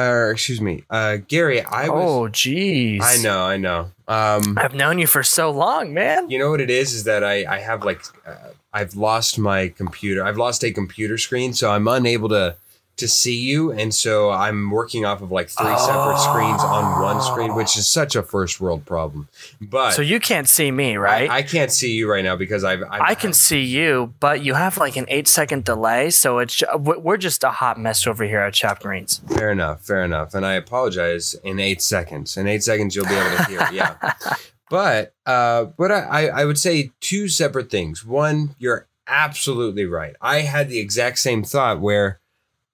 or 0.05 0.31
excuse 0.31 0.61
me 0.61 0.83
uh 0.89 1.17
gary 1.27 1.61
i 1.61 1.89
was 1.89 2.03
oh, 2.03 2.31
jeez. 2.31 3.01
i 3.01 3.17
know 3.21 3.43
i 3.45 3.57
know 3.57 3.91
um 4.07 4.57
I've 4.57 4.73
known 4.73 4.99
you 4.99 5.07
for 5.07 5.21
so 5.21 5.51
long, 5.51 5.93
man. 5.93 6.29
You 6.29 6.39
know 6.39 6.49
what 6.49 6.61
it 6.61 6.69
is? 6.69 6.93
Is 6.93 7.03
that 7.03 7.23
I, 7.25 7.45
I 7.45 7.59
have 7.59 7.83
like, 7.83 8.01
uh, 8.25 8.35
I've 8.71 8.95
lost 8.95 9.37
my 9.37 9.67
computer. 9.67 10.23
I've 10.23 10.37
lost 10.37 10.63
a 10.63 10.71
computer 10.71 11.17
screen, 11.17 11.53
so 11.53 11.71
I'm 11.71 11.87
unable 11.87 12.29
to 12.29 12.55
to 12.97 13.07
see 13.07 13.35
you, 13.35 13.71
and 13.71 13.93
so 13.93 14.31
I'm 14.31 14.69
working 14.71 15.05
off 15.05 15.21
of 15.21 15.31
like 15.31 15.49
three 15.49 15.77
separate 15.77 16.19
screens 16.19 16.61
on 16.61 17.01
one 17.01 17.21
screen, 17.21 17.55
which 17.55 17.77
is 17.77 17.87
such 17.89 18.15
a 18.15 18.23
first 18.23 18.59
world 18.59 18.85
problem. 18.85 19.29
But 19.61 19.91
So 19.91 20.01
you 20.01 20.19
can't 20.19 20.47
see 20.47 20.71
me, 20.71 20.97
right? 20.97 21.29
I, 21.29 21.37
I 21.37 21.41
can't 21.43 21.71
see 21.71 21.93
you 21.93 22.09
right 22.09 22.23
now 22.23 22.35
because 22.35 22.63
I've, 22.63 22.83
I've 22.89 23.01
I 23.01 23.15
can 23.15 23.33
see 23.33 23.61
you, 23.61 24.13
but 24.19 24.43
you 24.43 24.55
have 24.55 24.77
like 24.77 24.95
an 24.97 25.05
eight 25.09 25.27
second 25.27 25.63
delay, 25.63 26.09
so 26.09 26.39
it's 26.39 26.63
we're 26.77 27.17
just 27.17 27.43
a 27.43 27.51
hot 27.51 27.79
mess 27.79 28.05
over 28.07 28.23
here 28.25 28.41
at 28.41 28.53
Chop 28.53 28.79
Greens. 28.79 29.21
Fair 29.29 29.51
enough, 29.51 29.81
fair 29.81 30.03
enough. 30.03 30.33
And 30.33 30.45
I 30.45 30.53
apologize 30.53 31.35
in 31.43 31.59
eight 31.59 31.81
seconds. 31.81 32.35
In 32.37 32.47
eight 32.47 32.63
seconds, 32.63 32.95
you'll 32.95 33.07
be 33.07 33.13
able 33.13 33.37
to 33.37 33.43
hear. 33.45 33.67
Yeah. 33.71 33.95
But 34.69 35.13
uh, 35.25 35.65
but 35.77 35.93
I 35.93 36.27
I 36.27 36.43
would 36.43 36.57
say 36.57 36.91
two 36.99 37.29
separate 37.29 37.69
things. 37.69 38.05
One, 38.05 38.53
you're 38.59 38.87
absolutely 39.07 39.85
right. 39.85 40.13
I 40.21 40.41
had 40.41 40.67
the 40.67 40.79
exact 40.79 41.19
same 41.19 41.43
thought 41.43 41.79
where 41.79 42.19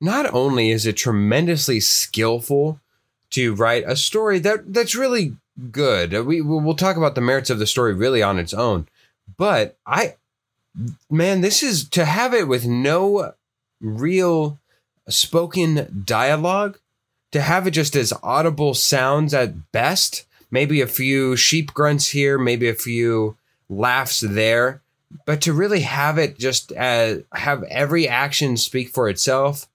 not 0.04 0.32
only 0.34 0.70
is 0.70 0.86
it 0.86 0.98
tremendously 0.98 1.80
skillful 1.80 2.80
to 3.30 3.56
write 3.56 3.86
a 3.88 3.96
story 3.96 4.38
that 4.38 4.74
that's 4.74 4.96
really 4.96 5.38
good. 5.72 6.12
We 6.26 6.42
we'll 6.42 6.76
talk 6.76 6.98
about 6.98 7.16
the 7.16 7.22
merits 7.22 7.50
of 7.50 7.58
the 7.58 7.66
story 7.66 7.94
really 7.94 8.22
on 8.22 8.38
its 8.38 8.54
own. 8.54 8.88
But 9.38 9.78
I 9.88 10.16
man, 11.10 11.40
this 11.40 11.64
is 11.64 11.88
to 11.90 12.04
have 12.04 12.34
it 12.34 12.50
with 12.50 12.66
no 12.68 13.34
real 13.80 14.60
spoken 15.08 16.04
dialogue, 16.06 16.80
to 17.32 17.42
have 17.42 17.66
it 17.66 17.72
just 17.72 17.96
as 17.96 18.14
audible 18.22 18.74
sounds 18.74 19.34
at 19.34 19.72
best, 19.72 20.26
maybe 20.52 20.82
a 20.82 20.88
few 20.88 21.38
sheep 21.38 21.74
grunts 21.74 22.10
here, 22.10 22.38
maybe 22.38 22.68
a 22.68 22.74
few 22.74 23.38
laughs 23.70 24.20
there, 24.20 24.82
but 25.26 25.40
to 25.42 25.54
really 25.54 25.82
have 25.82 26.18
it 26.18 26.38
just 26.38 26.74
uh, 26.74 27.16
have 27.34 27.64
every 27.64 28.06
action 28.06 28.58
speak 28.58 28.90
for 28.90 29.08
itself, 29.08 29.68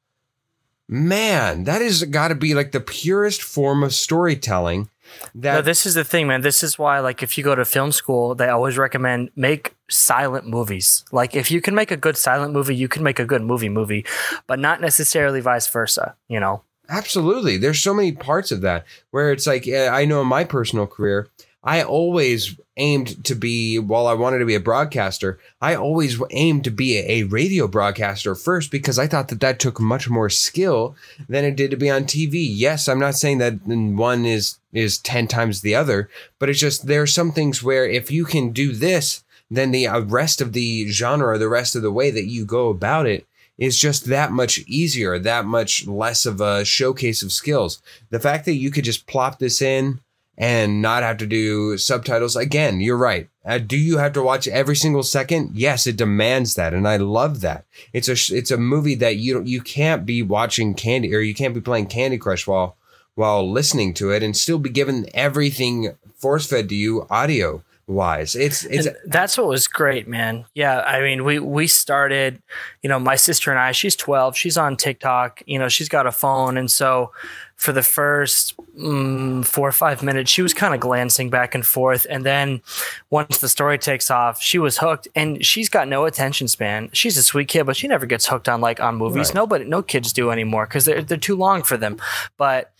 man, 0.88 1.64
that 1.64 1.82
is 1.82 2.02
got 2.04 2.28
to 2.28 2.34
be 2.34 2.54
like 2.54 2.72
the 2.72 2.80
purest 2.80 3.42
form 3.42 3.82
of 3.82 3.94
storytelling. 3.94 4.88
That 5.34 5.54
no, 5.54 5.62
this 5.62 5.86
is 5.86 5.94
the 5.94 6.04
thing, 6.04 6.26
man. 6.26 6.42
This 6.42 6.62
is 6.62 6.78
why, 6.78 7.00
like, 7.00 7.22
if 7.22 7.38
you 7.38 7.44
go 7.44 7.54
to 7.54 7.64
film 7.64 7.92
school, 7.92 8.34
they 8.34 8.48
always 8.48 8.76
recommend 8.76 9.30
make 9.36 9.74
silent 9.88 10.46
movies. 10.46 11.04
Like, 11.12 11.34
if 11.34 11.50
you 11.50 11.62
can 11.62 11.74
make 11.74 11.90
a 11.90 11.96
good 11.96 12.16
silent 12.16 12.52
movie, 12.52 12.76
you 12.76 12.88
can 12.88 13.02
make 13.02 13.18
a 13.18 13.24
good 13.24 13.42
movie 13.42 13.70
movie, 13.70 14.04
but 14.46 14.58
not 14.58 14.80
necessarily 14.80 15.40
vice 15.40 15.66
versa. 15.68 16.14
You 16.28 16.40
know. 16.40 16.62
Absolutely. 16.90 17.58
There's 17.58 17.80
so 17.80 17.92
many 17.92 18.12
parts 18.12 18.50
of 18.50 18.62
that 18.62 18.86
where 19.10 19.30
it's 19.30 19.46
like, 19.46 19.68
eh, 19.68 19.88
I 19.88 20.06
know 20.06 20.22
in 20.22 20.26
my 20.26 20.44
personal 20.44 20.86
career, 20.86 21.28
I 21.62 21.82
always 21.82 22.58
aimed 22.78 23.24
to 23.24 23.34
be, 23.34 23.78
while 23.78 24.06
I 24.06 24.14
wanted 24.14 24.38
to 24.38 24.46
be 24.46 24.54
a 24.54 24.60
broadcaster, 24.60 25.38
I 25.60 25.74
always 25.74 26.20
aimed 26.30 26.64
to 26.64 26.70
be 26.70 26.98
a, 26.98 27.24
radio 27.24 27.68
broadcaster 27.68 28.34
first 28.34 28.70
because 28.70 28.98
I 28.98 29.06
thought 29.06 29.28
that 29.28 29.40
that 29.40 29.58
took 29.58 29.80
much 29.80 30.08
more 30.08 30.30
skill 30.30 30.96
than 31.28 31.44
it 31.44 31.56
did 31.56 31.70
to 31.72 31.76
be 31.76 31.90
on 31.90 32.04
TV. 32.04 32.46
Yes, 32.50 32.88
I'm 32.88 33.00
not 33.00 33.16
saying 33.16 33.38
that 33.38 33.66
one 33.66 34.24
is 34.24 34.58
is 34.72 34.98
10 34.98 35.28
times 35.28 35.60
the 35.60 35.74
other, 35.74 36.08
but 36.38 36.48
it's 36.48 36.60
just 36.60 36.86
there 36.86 37.02
are 37.02 37.06
some 37.06 37.32
things 37.32 37.62
where 37.62 37.88
if 37.88 38.10
you 38.10 38.24
can 38.24 38.50
do 38.52 38.72
this, 38.72 39.24
then 39.50 39.70
the 39.70 39.86
uh, 39.86 40.00
rest 40.00 40.40
of 40.40 40.52
the 40.52 40.88
genre, 40.88 41.38
the 41.38 41.48
rest 41.48 41.74
of 41.74 41.82
the 41.82 41.92
way 41.92 42.10
that 42.10 42.26
you 42.26 42.44
go 42.44 42.68
about 42.68 43.06
it 43.06 43.26
is 43.56 43.78
just 43.78 44.06
that 44.06 44.30
much 44.30 44.60
easier, 44.66 45.18
that 45.18 45.44
much 45.44 45.86
less 45.86 46.24
of 46.24 46.40
a 46.40 46.64
showcase 46.64 47.22
of 47.22 47.32
skills. 47.32 47.82
The 48.10 48.20
fact 48.20 48.44
that 48.44 48.54
you 48.54 48.70
could 48.70 48.84
just 48.84 49.06
plop 49.06 49.38
this 49.38 49.60
in 49.60 50.00
and 50.38 50.80
not 50.80 51.02
have 51.02 51.16
to 51.18 51.26
do 51.26 51.76
subtitles. 51.76 52.36
Again, 52.36 52.80
you're 52.80 52.96
right. 52.96 53.28
Uh, 53.44 53.58
do 53.58 53.76
you 53.76 53.98
have 53.98 54.12
to 54.12 54.22
watch 54.22 54.46
every 54.46 54.76
single 54.76 55.02
second? 55.02 55.50
Yes, 55.54 55.86
it 55.86 55.96
demands 55.96 56.54
that, 56.54 56.72
and 56.72 56.86
I 56.86 56.96
love 56.96 57.40
that. 57.40 57.64
It's 57.92 58.08
a 58.08 58.34
it's 58.34 58.52
a 58.52 58.56
movie 58.56 58.94
that 58.94 59.16
you 59.16 59.42
you 59.42 59.60
can't 59.60 60.06
be 60.06 60.22
watching 60.22 60.74
Candy 60.74 61.14
or 61.14 61.20
you 61.20 61.34
can't 61.34 61.54
be 61.54 61.60
playing 61.60 61.86
Candy 61.86 62.18
Crush 62.18 62.46
while 62.46 62.76
while 63.16 63.50
listening 63.50 63.92
to 63.94 64.10
it 64.10 64.22
and 64.22 64.36
still 64.36 64.58
be 64.58 64.70
given 64.70 65.06
everything 65.12 65.96
force 66.14 66.46
fed 66.46 66.68
to 66.68 66.74
you 66.76 67.04
audio 67.10 67.64
wise. 67.88 68.36
It's 68.36 68.64
it's 68.64 68.86
and 68.86 68.96
that's 69.06 69.36
what 69.36 69.48
was 69.48 69.66
great, 69.66 70.06
man. 70.06 70.44
Yeah, 70.54 70.80
I 70.80 71.00
mean, 71.00 71.24
we 71.24 71.40
we 71.40 71.66
started, 71.66 72.40
you 72.82 72.88
know, 72.88 73.00
my 73.00 73.16
sister 73.16 73.50
and 73.50 73.58
I. 73.58 73.72
She's 73.72 73.96
twelve. 73.96 74.36
She's 74.36 74.56
on 74.56 74.76
TikTok. 74.76 75.42
You 75.46 75.58
know, 75.58 75.68
she's 75.68 75.88
got 75.88 76.06
a 76.06 76.12
phone, 76.12 76.56
and 76.56 76.70
so 76.70 77.12
for 77.58 77.72
the 77.72 77.82
first 77.82 78.56
mm, 78.78 79.44
four 79.44 79.68
or 79.68 79.72
five 79.72 80.00
minutes, 80.00 80.30
she 80.30 80.42
was 80.42 80.54
kind 80.54 80.74
of 80.74 80.80
glancing 80.80 81.28
back 81.28 81.56
and 81.56 81.66
forth. 81.66 82.06
And 82.08 82.24
then 82.24 82.62
once 83.10 83.40
the 83.40 83.48
story 83.48 83.78
takes 83.78 84.12
off, 84.12 84.40
she 84.40 84.60
was 84.60 84.78
hooked. 84.78 85.08
And 85.16 85.44
she's 85.44 85.68
got 85.68 85.88
no 85.88 86.04
attention 86.04 86.46
span. 86.46 86.88
She's 86.92 87.18
a 87.18 87.22
sweet 87.22 87.48
kid, 87.48 87.66
but 87.66 87.76
she 87.76 87.88
never 87.88 88.06
gets 88.06 88.28
hooked 88.28 88.48
on 88.48 88.60
like 88.60 88.78
on 88.78 88.94
movies. 88.94 89.30
Right. 89.30 89.34
Nobody, 89.34 89.64
no 89.64 89.82
kids 89.82 90.12
do 90.12 90.30
anymore 90.30 90.66
because 90.66 90.84
they're 90.84 91.02
they're 91.02 91.18
too 91.18 91.34
long 91.34 91.64
for 91.64 91.76
them. 91.76 91.98
But 92.36 92.72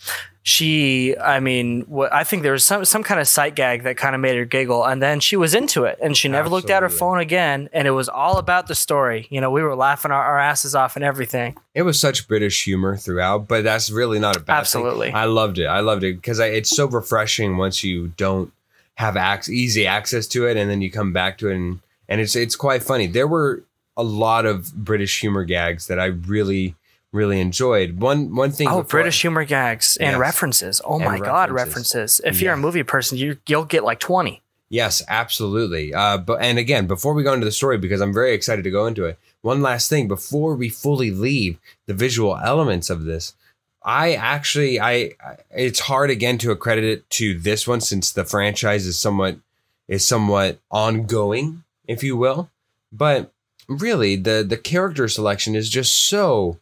she 0.43 1.17
i 1.19 1.41
mean 1.41 1.85
i 2.13 2.25
think 2.25 2.43
there 2.43 2.53
was 2.53 2.65
some 2.65 2.85
some 2.85 3.03
kind 3.03 3.21
of 3.21 3.29
sight 3.29 3.55
gag 3.55 3.83
that 3.83 3.97
kind 3.97 4.15
of 4.15 4.21
made 4.21 4.37
her 4.37 4.45
giggle 4.45 4.85
and 4.85 5.03
then 5.03 5.21
she 5.21 5.37
was 5.37 5.55
into 5.55 5.85
it 5.85 5.99
and 6.01 6.17
she 6.17 6.29
never 6.29 6.43
Absolutely. 6.47 6.57
looked 6.57 6.71
at 6.71 6.83
her 6.83 6.89
phone 6.89 7.19
again 7.19 7.69
and 7.73 7.87
it 7.87 7.91
was 7.91 8.09
all 8.09 8.39
about 8.39 8.67
the 8.67 8.75
story 8.75 9.27
you 9.31 9.41
know 9.41 9.51
we 9.51 9.63
were 9.63 9.77
laughing 9.77 10.11
our, 10.11 10.23
our 10.25 10.39
asses 10.39 10.75
off 10.75 10.97
and 10.97 11.05
everything 11.05 11.57
it 11.75 11.83
was 11.83 12.01
such 12.01 12.29
british 12.29 12.65
humor 12.65 12.97
throughout 12.97 13.49
but 13.49 13.65
that's 13.65 13.91
really 13.91 14.19
not 14.19 14.37
a 14.37 14.41
bad 14.41 14.61
Absolutely. 14.61 15.09
thing. 15.09 15.17
i 15.17 15.25
loved 15.25 15.59
it 15.59 15.67
i 15.67 15.81
loved 15.81 16.05
it 16.05 16.17
because 16.17 16.39
it's 16.39 16.71
so 16.71 16.87
refreshing 16.87 17.57
once 17.57 17.85
you 17.85 18.09
don't 18.17 18.53
have 18.95 19.17
ac- 19.17 19.53
easy 19.53 19.87
access 19.87 20.27
to 20.29 20.47
it 20.47 20.57
and 20.57 20.71
then 20.71 20.81
you 20.81 20.91
come 20.91 21.13
back 21.13 21.39
to 21.39 21.49
it 21.49 21.57
and 21.57 21.81
and 22.09 22.21
it's 22.21 22.35
it's 22.35 22.57
quite 22.57 22.83
funny 22.83 23.07
there 23.07 23.29
were 23.29 23.63
a 23.97 24.03
lot 24.03 24.47
of 24.47 24.73
british 24.75 25.21
humor 25.21 25.45
gags 25.45 25.89
that 25.89 25.99
i 26.01 26.07
really 26.07 26.75
really 27.13 27.41
enjoyed. 27.41 28.01
One 28.01 28.35
one 28.35 28.51
thing. 28.51 28.69
Oh, 28.69 28.83
British 28.83 29.21
humor 29.21 29.45
gags 29.45 29.97
and 29.99 30.13
yes. 30.13 30.21
references. 30.21 30.81
Oh 30.85 30.97
and 30.97 31.05
my 31.05 31.13
references. 31.13 31.27
god, 31.27 31.51
references! 31.51 32.21
If 32.25 32.41
you're 32.41 32.55
a 32.55 32.59
movie 32.59 32.83
person, 32.83 33.19
you 33.19 33.39
you'll 33.47 33.65
get 33.65 33.85
like 33.85 34.01
twenty. 34.01 34.43
Yes, 34.71 35.03
absolutely. 35.09 35.95
Uh, 35.95 36.19
but 36.19 36.43
and 36.43 36.59
again, 36.59 36.87
before 36.87 37.15
we 37.15 37.23
go 37.23 37.33
into 37.33 37.47
the 37.47 37.53
story, 37.53 37.79
because 37.79 38.01
I'm 38.01 38.13
very 38.13 38.35
excited 38.35 38.65
to 38.65 38.71
go 38.71 38.87
into 38.87 39.05
it. 39.05 39.19
One 39.41 39.63
last 39.63 39.89
thing 39.89 40.09
before 40.09 40.55
we 40.57 40.69
fully 40.69 41.11
leave 41.11 41.59
the 41.87 41.95
visual 41.95 42.37
elements 42.37 42.91
of 42.91 43.05
this. 43.05 43.35
I 43.83 44.15
actually, 44.15 44.81
I, 44.81 45.13
it's 45.51 45.81
hard 45.81 46.11
again 46.11 46.37
to 46.39 46.51
accredit 46.51 46.85
it 46.85 47.11
to 47.11 47.39
this 47.39 47.67
one 47.67 47.81
since 47.81 48.13
the 48.13 48.25
franchise 48.25 48.85
is 48.85 48.99
somewhat, 48.99 49.39
is 49.87 50.07
somewhat 50.07 50.59
ongoing, 50.71 51.63
if 51.87 52.03
you 52.03 52.17
will. 52.17 52.51
But 52.93 53.33
really, 53.69 54.17
the 54.17 54.45
the 54.47 54.59
character 54.59 55.09
selection 55.09 55.55
is 55.55 55.71
just 55.71 55.95
so 55.95 56.59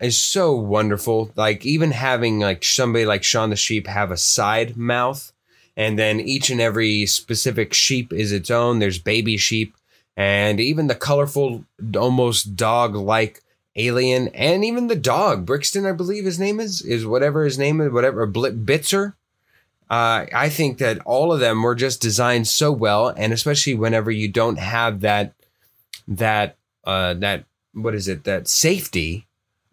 is 0.00 0.18
so 0.18 0.54
wonderful. 0.54 1.30
Like 1.36 1.64
even 1.64 1.90
having 1.90 2.40
like 2.40 2.64
somebody 2.64 3.06
like 3.06 3.24
Shaun 3.24 3.50
the 3.50 3.56
Sheep 3.56 3.86
have 3.86 4.10
a 4.10 4.16
side 4.16 4.76
mouth, 4.76 5.32
and 5.76 5.98
then 5.98 6.20
each 6.20 6.50
and 6.50 6.60
every 6.60 7.06
specific 7.06 7.72
sheep 7.72 8.12
is 8.12 8.32
its 8.32 8.50
own. 8.50 8.78
There's 8.78 8.98
baby 8.98 9.36
sheep, 9.36 9.76
and 10.16 10.60
even 10.60 10.86
the 10.86 10.94
colorful, 10.94 11.64
almost 11.96 12.56
dog-like 12.56 13.42
alien, 13.76 14.28
and 14.28 14.64
even 14.64 14.86
the 14.86 14.96
dog 14.96 15.44
Brixton, 15.44 15.86
I 15.86 15.92
believe 15.92 16.24
his 16.24 16.40
name 16.40 16.60
is, 16.60 16.82
is 16.82 17.06
whatever 17.06 17.44
his 17.44 17.58
name 17.58 17.80
is, 17.80 17.92
whatever 17.92 18.26
Bitzer. 18.26 19.14
Uh, 19.88 20.26
I 20.32 20.48
think 20.48 20.78
that 20.78 20.98
all 21.04 21.32
of 21.32 21.40
them 21.40 21.62
were 21.62 21.74
just 21.76 22.00
designed 22.00 22.48
so 22.48 22.72
well, 22.72 23.08
and 23.08 23.32
especially 23.32 23.74
whenever 23.74 24.10
you 24.10 24.28
don't 24.28 24.58
have 24.58 25.00
that 25.02 25.34
that 26.08 26.56
uh, 26.84 27.14
that 27.14 27.44
what 27.72 27.94
is 27.94 28.08
it 28.08 28.24
that 28.24 28.48
safety 28.48 29.26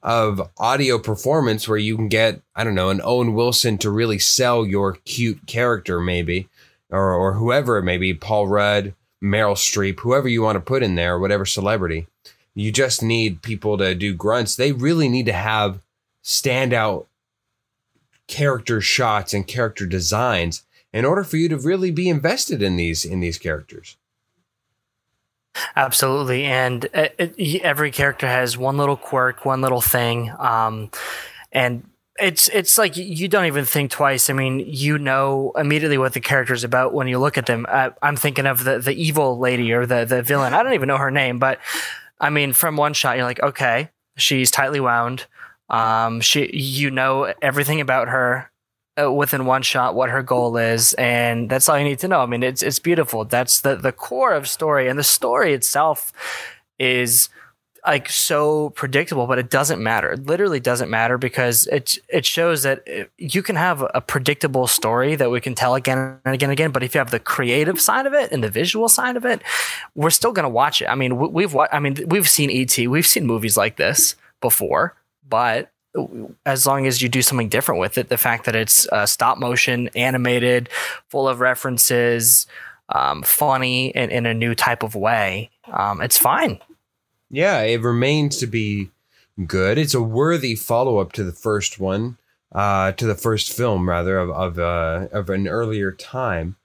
of 0.04 0.50
audio 0.58 1.00
performance 1.00 1.68
where 1.68 1.78
you 1.78 1.96
can 1.96 2.10
get, 2.10 2.42
I 2.56 2.64
don't 2.64 2.76
know, 2.76 2.90
an 2.90 3.02
Owen 3.04 3.34
Wilson 3.34 3.78
to 3.80 3.90
really 3.90 4.20
sell 4.20 4.66
your 4.66 4.94
cute 5.06 5.48
character, 5.48 6.02
maybe, 6.02 6.50
or, 6.90 7.14
or 7.14 7.34
whoever 7.34 7.78
it 7.78 7.84
may 7.84 7.98
be, 7.98 8.14
Paul 8.14 8.48
Rudd, 8.48 8.94
Meryl 9.24 9.56
Streep, 9.56 10.02
whoever 10.02 10.28
you 10.28 10.42
want 10.42 10.58
to 10.58 10.60
put 10.60 10.84
in 10.84 10.96
there, 10.96 11.18
whatever 11.18 11.46
celebrity. 11.46 12.08
You 12.54 12.72
just 12.72 13.02
need 13.02 13.42
people 13.42 13.78
to 13.78 13.96
do 13.96 14.14
grunts. 14.14 14.56
They 14.56 14.74
really 14.74 15.08
need 15.08 15.26
to 15.26 15.34
have 15.34 15.80
standout 16.24 17.06
character 18.28 18.82
shots 18.82 19.34
and 19.34 19.48
character 19.48 19.86
designs 19.86 20.64
in 20.92 21.06
order 21.06 21.24
for 21.24 21.38
you 21.38 21.50
to 21.50 21.58
really 21.58 21.92
be 21.92 22.10
invested 22.10 22.62
in 22.62 22.76
these 22.76 23.04
in 23.04 23.22
these 23.22 23.38
characters. 23.38 23.98
Absolutely, 25.76 26.46
and 26.46 26.86
it, 26.94 27.62
every 27.62 27.92
character 27.92 28.28
has 28.28 28.58
one 28.58 28.78
little 28.78 28.98
quirk, 28.98 29.46
one 29.46 29.62
little 29.62 29.82
thing, 29.82 30.32
um, 30.40 30.90
and 31.52 31.88
it's 32.20 32.48
it's 32.50 32.78
like 32.78 32.98
you 32.98 33.28
don't 33.28 33.46
even 33.46 33.66
think 33.66 33.92
twice. 33.92 34.30
I 34.30 34.34
mean, 34.34 34.60
you 34.60 34.98
know 34.98 35.52
immediately 35.56 35.98
what 35.98 36.14
the 36.14 36.22
character 36.22 36.54
is 36.54 36.64
about 36.64 36.94
when 36.94 37.08
you 37.08 37.20
look 37.20 37.38
at 37.38 37.46
them. 37.46 37.66
I, 37.70 37.92
I'm 38.02 38.16
thinking 38.16 38.48
of 38.48 38.64
the 38.64 38.80
the 38.80 38.94
evil 38.94 39.38
lady 39.40 39.72
or 39.74 39.86
the 39.86 40.06
the 40.06 40.24
villain. 40.24 40.54
I 40.54 40.64
don't 40.64 40.74
even 40.74 40.88
know 40.88 40.98
her 40.98 41.12
name, 41.12 41.38
but 41.38 41.60
I 42.20 42.30
mean, 42.30 42.54
from 42.54 42.76
one 42.78 42.94
shot, 42.94 43.18
you're 43.18 43.26
like, 43.26 43.42
okay, 43.42 43.90
she's 44.18 44.52
tightly 44.52 44.80
wound. 44.80 45.26
Um, 45.70 46.22
she, 46.22 46.50
you 46.56 46.92
know 46.92 47.34
everything 47.42 47.82
about 47.82 48.08
her 48.10 48.50
uh, 48.50 48.53
Uh, 48.96 49.12
within 49.12 49.48
one 49.48 49.64
shot 49.64 49.96
what 49.96 50.12
her 50.12 50.22
goal 50.22 50.56
is 50.56 50.94
and 51.00 51.50
that's 51.50 51.68
all 51.68 51.76
you 51.80 51.84
need 51.84 51.98
to 51.98 52.08
know. 52.08 52.20
I 52.20 52.28
mean 52.28 52.44
it's 52.44 52.62
it's 52.62 52.78
beautiful. 52.78 53.26
That's 53.26 53.62
the 53.62 53.76
the 53.76 53.92
core 53.92 54.34
of 54.34 54.48
story 54.48 54.88
and 54.88 55.00
the 55.00 55.04
story 55.04 55.52
itself 55.54 56.14
is 56.78 57.30
like 57.88 58.08
so 58.08 58.70
predictable 58.70 59.26
but 59.26 59.40
it 59.40 59.50
doesn't 59.50 59.82
matter. 59.82 60.12
It 60.12 60.28
literally 60.28 60.60
doesn't 60.60 60.92
matter 60.92 61.18
because 61.18 61.66
it 61.72 61.98
it 62.08 62.24
shows 62.24 62.62
that 62.62 62.88
uh, 62.88 63.06
you 63.18 63.42
can 63.42 63.56
have 63.56 63.84
a 63.96 64.00
predictable 64.00 64.68
story 64.68 65.16
that 65.16 65.32
we 65.32 65.42
can 65.42 65.56
tell 65.56 65.74
again 65.74 66.20
and 66.24 66.36
again 66.36 66.50
and 66.50 66.54
again 66.54 66.72
but 66.72 66.84
if 66.84 66.94
you 66.94 67.00
have 67.00 67.10
the 67.10 67.20
creative 67.20 67.82
side 67.82 68.06
of 68.06 68.14
it 68.14 68.32
and 68.32 68.44
the 68.44 68.50
visual 68.52 68.88
side 68.88 69.18
of 69.18 69.26
it 69.26 69.42
we're 69.96 70.12
still 70.12 70.32
going 70.32 70.44
to 70.44 70.50
watch 70.50 70.84
it. 70.84 70.86
I 70.88 70.94
mean 70.94 71.18
we've 71.34 71.56
i 71.72 71.80
mean 71.80 71.96
we've 72.06 72.30
seen 72.30 72.52
et 72.52 72.78
we've 72.88 73.08
seen 73.08 73.26
movies 73.26 73.58
like 73.58 73.78
this 73.78 74.16
before 74.40 74.96
but 75.28 75.72
as 76.46 76.66
long 76.66 76.88
as 76.88 77.02
you 77.02 77.10
do 77.10 77.22
something 77.22 77.50
different 77.50 77.80
with 77.80 77.98
it, 77.98 78.10
the 78.10 78.18
fact 78.18 78.46
that 78.46 78.56
it's 78.56 78.88
uh, 78.92 79.06
stop 79.06 79.38
motion, 79.38 79.90
animated, 79.96 80.70
full 81.10 81.28
of 81.28 81.40
references, 81.40 82.48
um, 82.90 83.24
funny 83.24 83.90
in, 83.90 84.10
in 84.10 84.26
a 84.26 84.34
new 84.34 84.56
type 84.56 84.84
of 84.84 84.96
way, 84.96 85.50
um, 85.72 86.02
it's 86.02 86.18
fine. 86.18 86.60
Yeah, 87.30 87.62
it 87.62 87.82
remains 87.82 88.38
to 88.38 88.48
be 88.48 88.92
good. 89.46 89.78
It's 89.78 89.94
a 89.94 90.02
worthy 90.02 90.56
follow 90.56 91.00
up 91.00 91.14
to 91.14 91.24
the 91.24 91.32
first 91.32 91.80
one, 91.80 92.18
uh, 92.52 92.92
to 92.94 93.06
the 93.06 93.16
first 93.16 93.52
film 93.52 93.90
rather 93.90 94.18
of 94.18 94.30
of 94.30 94.60
uh, 94.60 95.08
of 95.12 95.30
an 95.30 95.48
earlier 95.48 95.92
time. 95.92 96.56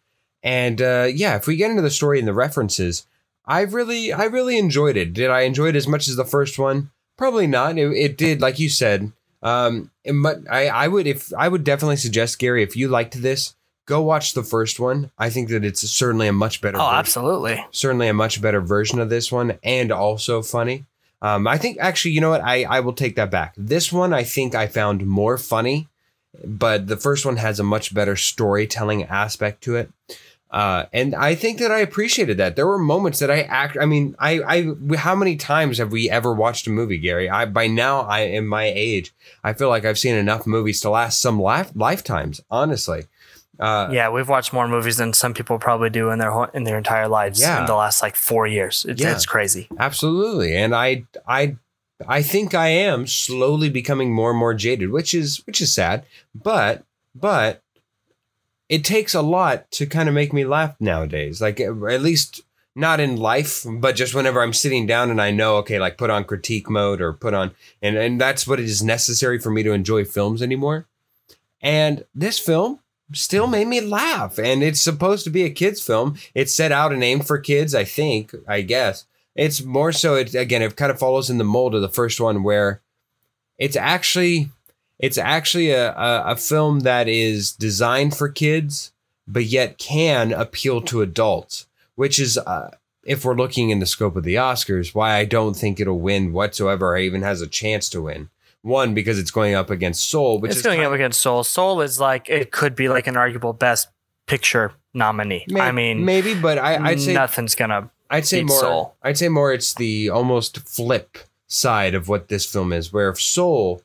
And 0.43 0.81
uh, 0.81 1.09
yeah, 1.13 1.37
if 1.37 1.47
we 1.47 1.57
get 1.57 1.71
into 1.71 1.83
the 1.83 1.91
story 1.91 2.19
and 2.19 2.29
the 2.29 2.35
references, 2.35 3.07
I 3.47 3.63
really 3.63 4.13
I 4.13 4.25
really 4.25 4.59
enjoyed 4.59 4.97
it. 4.97 5.13
Did 5.13 5.31
I 5.31 5.43
enjoy 5.43 5.69
it 5.69 5.77
as 5.77 5.89
much 5.89 6.09
as 6.09 6.17
the 6.17 6.25
first 6.25 6.59
one? 6.59 6.91
Probably 7.17 7.47
not. 7.47 7.79
It, 7.79 7.93
it 7.93 8.17
did, 8.17 8.41
like 8.41 8.59
you 8.59 8.69
said. 8.69 9.13
Um, 9.43 9.91
but 10.23 10.41
I 10.51 10.69
I 10.69 10.89
would 10.89 11.07
if 11.07 11.33
I 11.37 11.49
would 11.49 11.65
definitely 11.65 11.97
suggest 11.97 12.39
Gary 12.39 12.63
if 12.63 12.77
you 12.77 12.89
liked 12.89 13.21
this, 13.23 13.55
go 13.87 14.03
watch 14.03 14.35
the 14.35 14.43
first 14.43 14.79
one. 14.81 15.11
I 15.19 15.31
think 15.31 15.49
that 15.49 15.65
it's 15.65 15.89
certainly 15.89 16.29
a 16.29 16.33
much 16.33 16.61
better. 16.61 16.79
Oh, 16.79 16.83
version 16.83 16.99
absolutely. 16.99 17.67
certainly 17.71 18.09
a 18.09 18.15
much 18.15 18.43
better 18.43 18.61
version 18.61 18.99
of 18.99 19.11
this 19.11 19.31
one 19.33 19.59
and 19.63 19.91
also 19.93 20.43
funny. 20.43 20.85
Um, 21.21 21.47
I 21.49 21.59
think 21.59 21.79
actually, 21.81 22.13
you 22.13 22.21
know 22.21 22.31
what? 22.31 22.45
I, 22.45 22.65
I 22.65 22.81
will 22.81 22.93
take 22.93 23.17
that 23.17 23.31
back. 23.31 23.55
This 23.57 23.93
one 23.93 24.13
I 24.13 24.23
think 24.23 24.55
I 24.55 24.69
found 24.69 25.07
more 25.07 25.37
funny, 25.37 25.89
but 26.45 26.87
the 26.87 26.97
first 26.97 27.27
one 27.27 27.39
has 27.39 27.59
a 27.59 27.65
much 27.65 27.93
better 27.93 28.15
storytelling 28.15 29.05
aspect 29.05 29.63
to 29.65 29.77
it. 29.77 29.91
Uh, 30.51 30.87
and 30.95 31.15
I 31.15 31.35
think 31.35 31.59
that 31.59 31.71
I 31.71 31.81
appreciated 31.81 32.39
that. 32.39 32.57
There 32.57 32.67
were 32.67 32.79
moments 32.79 33.19
that 33.19 33.31
I 33.31 33.43
act. 33.43 33.77
I 33.81 33.85
mean, 33.85 34.17
I, 34.19 34.41
I, 34.41 34.97
how 34.97 35.15
many 35.15 35.37
times 35.37 35.77
have 35.79 35.93
we 35.93 36.09
ever 36.09 36.33
watched 36.33 36.67
a 36.67 36.71
movie, 36.71 36.97
Gary? 36.99 37.29
I, 37.29 37.45
by 37.45 37.67
now, 37.67 38.01
I, 38.01 38.21
in 38.21 38.47
my 38.47 38.65
age, 38.65 39.13
I 39.45 39.53
feel 39.53 39.69
like 39.69 39.85
I've 39.85 39.99
seen 39.99 40.15
enough 40.15 40.47
movies 40.47 40.81
to 40.81 40.91
last 40.91 41.21
some 41.21 41.39
life, 41.41 41.71
lifetimes, 41.75 42.41
honestly. 42.51 43.03
Uh, 43.61 43.89
Yeah, 43.93 44.09
we've 44.09 44.29
watched 44.29 44.53
more 44.53 44.69
movies 44.69 44.97
than 44.97 45.13
some 45.13 45.35
people 45.35 45.59
probably 45.59 45.91
do 45.91 46.11
in 46.11 46.19
their 46.19 46.31
whole, 46.31 46.47
in 46.55 46.65
their 46.65 46.79
entire 46.79 47.09
lives 47.09 47.41
Yeah. 47.41 47.61
in 47.61 47.67
the 47.67 47.75
last 47.75 48.01
like 48.03 48.17
four 48.17 48.47
years. 48.47 48.87
It's, 48.89 49.03
Yeah. 49.03 49.13
it's 49.13 49.27
crazy. 49.27 49.69
Absolutely. 49.79 50.57
And 50.57 50.75
I 50.75 51.05
I 51.27 51.57
I 52.07 52.23
think 52.23 52.55
I 52.55 52.69
am 52.69 53.09
slowly 53.09 53.69
becoming 53.69 54.15
more 54.15 54.31
and 54.31 54.39
more 54.39 54.55
jaded, 54.55 54.91
which 54.93 55.13
is 55.13 55.43
which 55.47 55.61
is 55.61 55.75
sad. 55.75 56.05
But 56.35 56.85
but 57.17 57.61
it 58.69 58.85
takes 58.85 59.15
a 59.15 59.23
lot 59.23 59.71
to 59.73 59.87
kind 59.87 60.09
of 60.09 60.15
make 60.15 60.33
me 60.33 60.45
laugh 60.45 60.75
nowadays. 60.81 61.41
Like 61.41 61.61
at 61.61 62.03
least 62.03 62.43
not 62.75 63.01
in 63.01 63.17
life, 63.17 63.65
but 63.67 63.97
just 63.97 64.15
whenever 64.15 64.43
I'm 64.43 64.53
sitting 64.53 64.87
down 64.87 65.11
and 65.11 65.21
I 65.21 65.31
know, 65.31 65.57
okay, 65.57 65.79
like 65.79 65.99
put 65.99 66.11
on 66.11 66.25
critique 66.25 66.71
mode 66.71 67.01
or 67.01 67.13
put 67.13 67.35
on 67.35 67.53
and, 67.83 67.97
and 67.97 68.21
that's 68.21 68.47
what 68.47 68.61
is 68.61 68.83
necessary 68.83 69.39
for 69.39 69.51
me 69.51 69.63
to 69.63 69.73
enjoy 69.73 70.05
films 70.05 70.43
anymore. 70.43 70.87
And 71.61 72.05
this 72.15 72.39
film 72.39 72.81
still 73.13 73.47
made 73.47 73.67
me 73.67 73.81
laugh. 73.81 74.39
And 74.39 74.63
it's 74.63 74.81
supposed 74.81 75.25
to 75.25 75.31
be 75.31 75.45
a 75.45 75.51
kids' 75.51 75.83
film. 75.83 76.17
It's 76.35 76.55
set 76.55 76.73
out 76.73 76.93
and 76.93 77.03
aimed 77.03 77.27
for 77.27 77.39
kids, 77.39 77.75
I 77.75 77.85
think, 77.85 78.35
I 78.47 78.61
guess. 78.61 79.07
It's 79.35 79.63
more 79.63 79.93
so 79.93 80.15
it 80.15 80.35
again, 80.35 80.63
it 80.63 80.77
kind 80.77 80.91
of 80.91 80.99
follows 80.99 81.31
in 81.31 81.39
the 81.39 81.45
mold 81.45 81.75
of 81.75 81.81
the 81.81 81.89
first 81.89 82.21
one 82.21 82.43
where 82.43 82.83
it's 83.57 83.77
actually 83.77 84.51
it's 84.99 85.19
actually 85.19 85.71
a, 85.71 85.93
a, 85.93 86.33
a 86.33 86.37
film 86.37 86.81
that 86.81 87.09
is 87.09 87.53
designed 87.53 88.17
for 88.17 88.29
kids, 88.29 88.93
but 89.27 89.45
yet 89.45 89.79
can 89.79 90.33
appeal 90.33 90.81
to 90.83 91.03
adults, 91.03 91.67
which 91.95 92.19
is 92.19 92.39
uh, 92.39 92.71
if 93.05 93.25
we're 93.25 93.35
looking 93.35 93.71
in 93.71 93.79
the 93.79 93.87
scope 93.87 94.17
of 94.17 94.25
the 94.25 94.35
Oscars, 94.35 94.95
why 94.95 95.17
I 95.17 95.25
don't 95.25 95.55
think 95.55 95.81
it'll 95.81 96.01
win 96.01 96.33
whatsoever 96.33 96.89
or 96.89 96.99
even 96.99 97.23
has 97.23 97.41
a 97.41 97.47
chance 97.47 97.89
to 97.91 98.03
win. 98.03 98.31
One, 98.63 98.93
because 98.93 99.19
it's 99.19 99.31
going 99.31 99.55
up 99.55 99.71
against 99.71 100.11
Soul, 100.11 100.41
which 100.41 100.51
it's 100.51 100.59
is 100.59 100.65
going 100.65 100.83
up 100.83 100.93
against 100.93 101.21
Soul. 101.21 101.45
Soul 101.45 101.81
is 101.81 102.01
like 102.01 102.29
it 102.29 102.51
could 102.51 102.75
be 102.75 102.89
like 102.89 103.07
an 103.07 103.17
arguable 103.17 103.53
best 103.53 103.89
picture 104.27 104.73
nominee. 104.93 105.45
May- 105.49 105.61
I 105.61 105.73
mean, 105.73 106.05
maybe, 106.05 106.35
but 106.35 106.59
I, 106.59 106.77
I'd 106.77 107.01
say 107.01 107.15
nothing's 107.15 107.55
gonna. 107.55 107.91
I'd 108.11 108.27
say 108.27 108.43
more. 108.43 108.61
Soul. 108.61 108.95
I'd 109.03 109.17
say 109.17 109.29
more. 109.29 109.53
It's 109.53 109.75
the 109.75 110.11
almost 110.11 110.59
flip 110.69 111.19
side 111.47 111.95
of 111.95 112.09
what 112.09 112.29
this 112.29 112.45
film 112.45 112.73
is, 112.73 112.93
where 112.93 113.09
if 113.11 113.21
Soul 113.21 113.81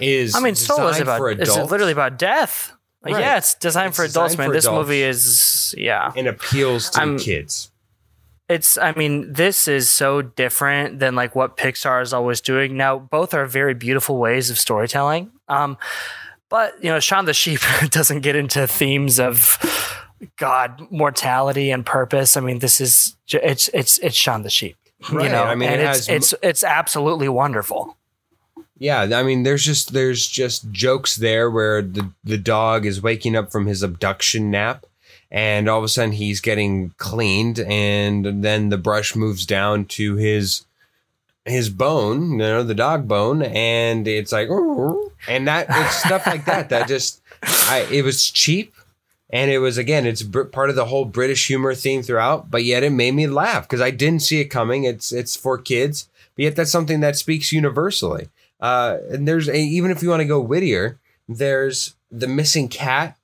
is. 0.00 0.34
I 0.34 0.40
mean, 0.40 0.54
Soul 0.54 0.88
is 0.88 1.00
about. 1.00 1.20
It's 1.40 1.56
literally 1.56 1.92
about 1.92 2.18
death. 2.18 2.72
Right. 3.02 3.18
Yeah, 3.18 3.38
it's 3.38 3.54
designed 3.54 3.88
It's 3.88 3.96
for 3.96 4.04
adults, 4.04 4.32
designed 4.34 4.38
man. 4.38 4.48
for 4.48 4.52
This 4.54 4.64
adults. 4.66 4.86
movie 4.88 5.02
is 5.02 5.74
yeah. 5.78 6.12
and 6.14 6.26
appeals 6.28 6.90
to 6.90 7.16
kids. 7.18 7.70
It's 8.48 8.76
I 8.76 8.92
mean, 8.92 9.32
this 9.32 9.68
is 9.68 9.88
so 9.88 10.20
different 10.22 10.98
than 10.98 11.14
like 11.14 11.34
what 11.34 11.56
Pixar 11.56 12.02
is 12.02 12.12
always 12.12 12.40
doing. 12.42 12.76
Now, 12.76 12.98
both 12.98 13.32
are 13.32 13.46
very 13.46 13.72
beautiful 13.74 14.18
ways 14.18 14.50
of 14.50 14.58
storytelling. 14.58 15.30
Um, 15.48 15.78
but 16.50 16.74
you 16.84 16.90
know, 16.90 17.00
Shaun 17.00 17.24
the 17.24 17.32
Sheep 17.32 17.60
doesn't 17.90 18.20
get 18.20 18.36
into 18.36 18.66
themes 18.66 19.18
of 19.18 19.56
God, 20.36 20.86
mortality, 20.90 21.70
and 21.70 21.86
purpose. 21.86 22.36
I 22.36 22.40
mean, 22.40 22.58
this 22.58 22.80
is 22.82 23.16
it's 23.32 23.68
it's 23.72 23.98
it's 23.98 24.16
Shaun 24.16 24.42
the 24.42 24.50
Sheep. 24.50 24.76
Right. 25.10 25.24
You 25.24 25.30
know, 25.30 25.44
I 25.44 25.54
mean, 25.54 25.70
and 25.70 25.80
it 25.80 25.84
it's 25.84 26.06
has- 26.06 26.08
it's 26.08 26.34
it's 26.42 26.64
absolutely 26.64 27.28
wonderful. 27.30 27.96
Yeah, 28.80 29.02
I 29.02 29.22
mean, 29.22 29.42
there's 29.42 29.62
just 29.62 29.92
there's 29.92 30.26
just 30.26 30.72
jokes 30.72 31.16
there 31.16 31.50
where 31.50 31.82
the 31.82 32.10
the 32.24 32.38
dog 32.38 32.86
is 32.86 33.02
waking 33.02 33.36
up 33.36 33.52
from 33.52 33.66
his 33.66 33.82
abduction 33.82 34.50
nap, 34.50 34.86
and 35.30 35.68
all 35.68 35.78
of 35.78 35.84
a 35.84 35.88
sudden 35.88 36.12
he's 36.12 36.40
getting 36.40 36.94
cleaned, 36.96 37.60
and 37.60 38.42
then 38.42 38.70
the 38.70 38.78
brush 38.78 39.14
moves 39.14 39.44
down 39.44 39.84
to 39.84 40.16
his 40.16 40.64
his 41.44 41.68
bone, 41.68 42.32
you 42.32 42.38
know, 42.38 42.62
the 42.62 42.74
dog 42.74 43.06
bone, 43.06 43.42
and 43.42 44.08
it's 44.08 44.32
like, 44.32 44.48
and 45.28 45.46
that 45.46 45.66
it's 45.68 45.96
stuff 45.96 46.26
like 46.26 46.46
that 46.46 46.70
that 46.70 46.88
just, 46.88 47.20
I 47.42 47.86
it 47.92 48.02
was 48.02 48.30
cheap. 48.30 48.74
And 49.32 49.50
it 49.50 49.58
was 49.58 49.78
again, 49.78 50.06
it's 50.06 50.24
part 50.24 50.70
of 50.70 50.74
the 50.74 50.86
whole 50.86 51.04
British 51.04 51.46
humor 51.46 51.72
theme 51.74 52.02
throughout, 52.02 52.50
but 52.50 52.64
yet 52.64 52.82
it 52.82 52.90
made 52.90 53.12
me 53.12 53.28
laugh 53.28 53.68
because 53.68 53.80
I 53.80 53.90
didn't 53.92 54.22
see 54.22 54.40
it 54.40 54.46
coming. 54.46 54.84
It's 54.84 55.12
it's 55.12 55.36
for 55.36 55.56
kids, 55.56 56.08
but 56.34 56.44
yet 56.44 56.56
that's 56.56 56.72
something 56.72 56.98
that 57.00 57.14
speaks 57.16 57.52
universally. 57.52 58.28
Uh, 58.60 58.98
and 59.10 59.26
there's 59.26 59.48
a, 59.48 59.56
even 59.56 59.90
if 59.90 60.02
you 60.02 60.08
want 60.10 60.20
to 60.20 60.26
go 60.26 60.40
wittier, 60.40 60.98
there's 61.28 61.94
the 62.10 62.26
missing 62.26 62.68
cat 62.68 63.16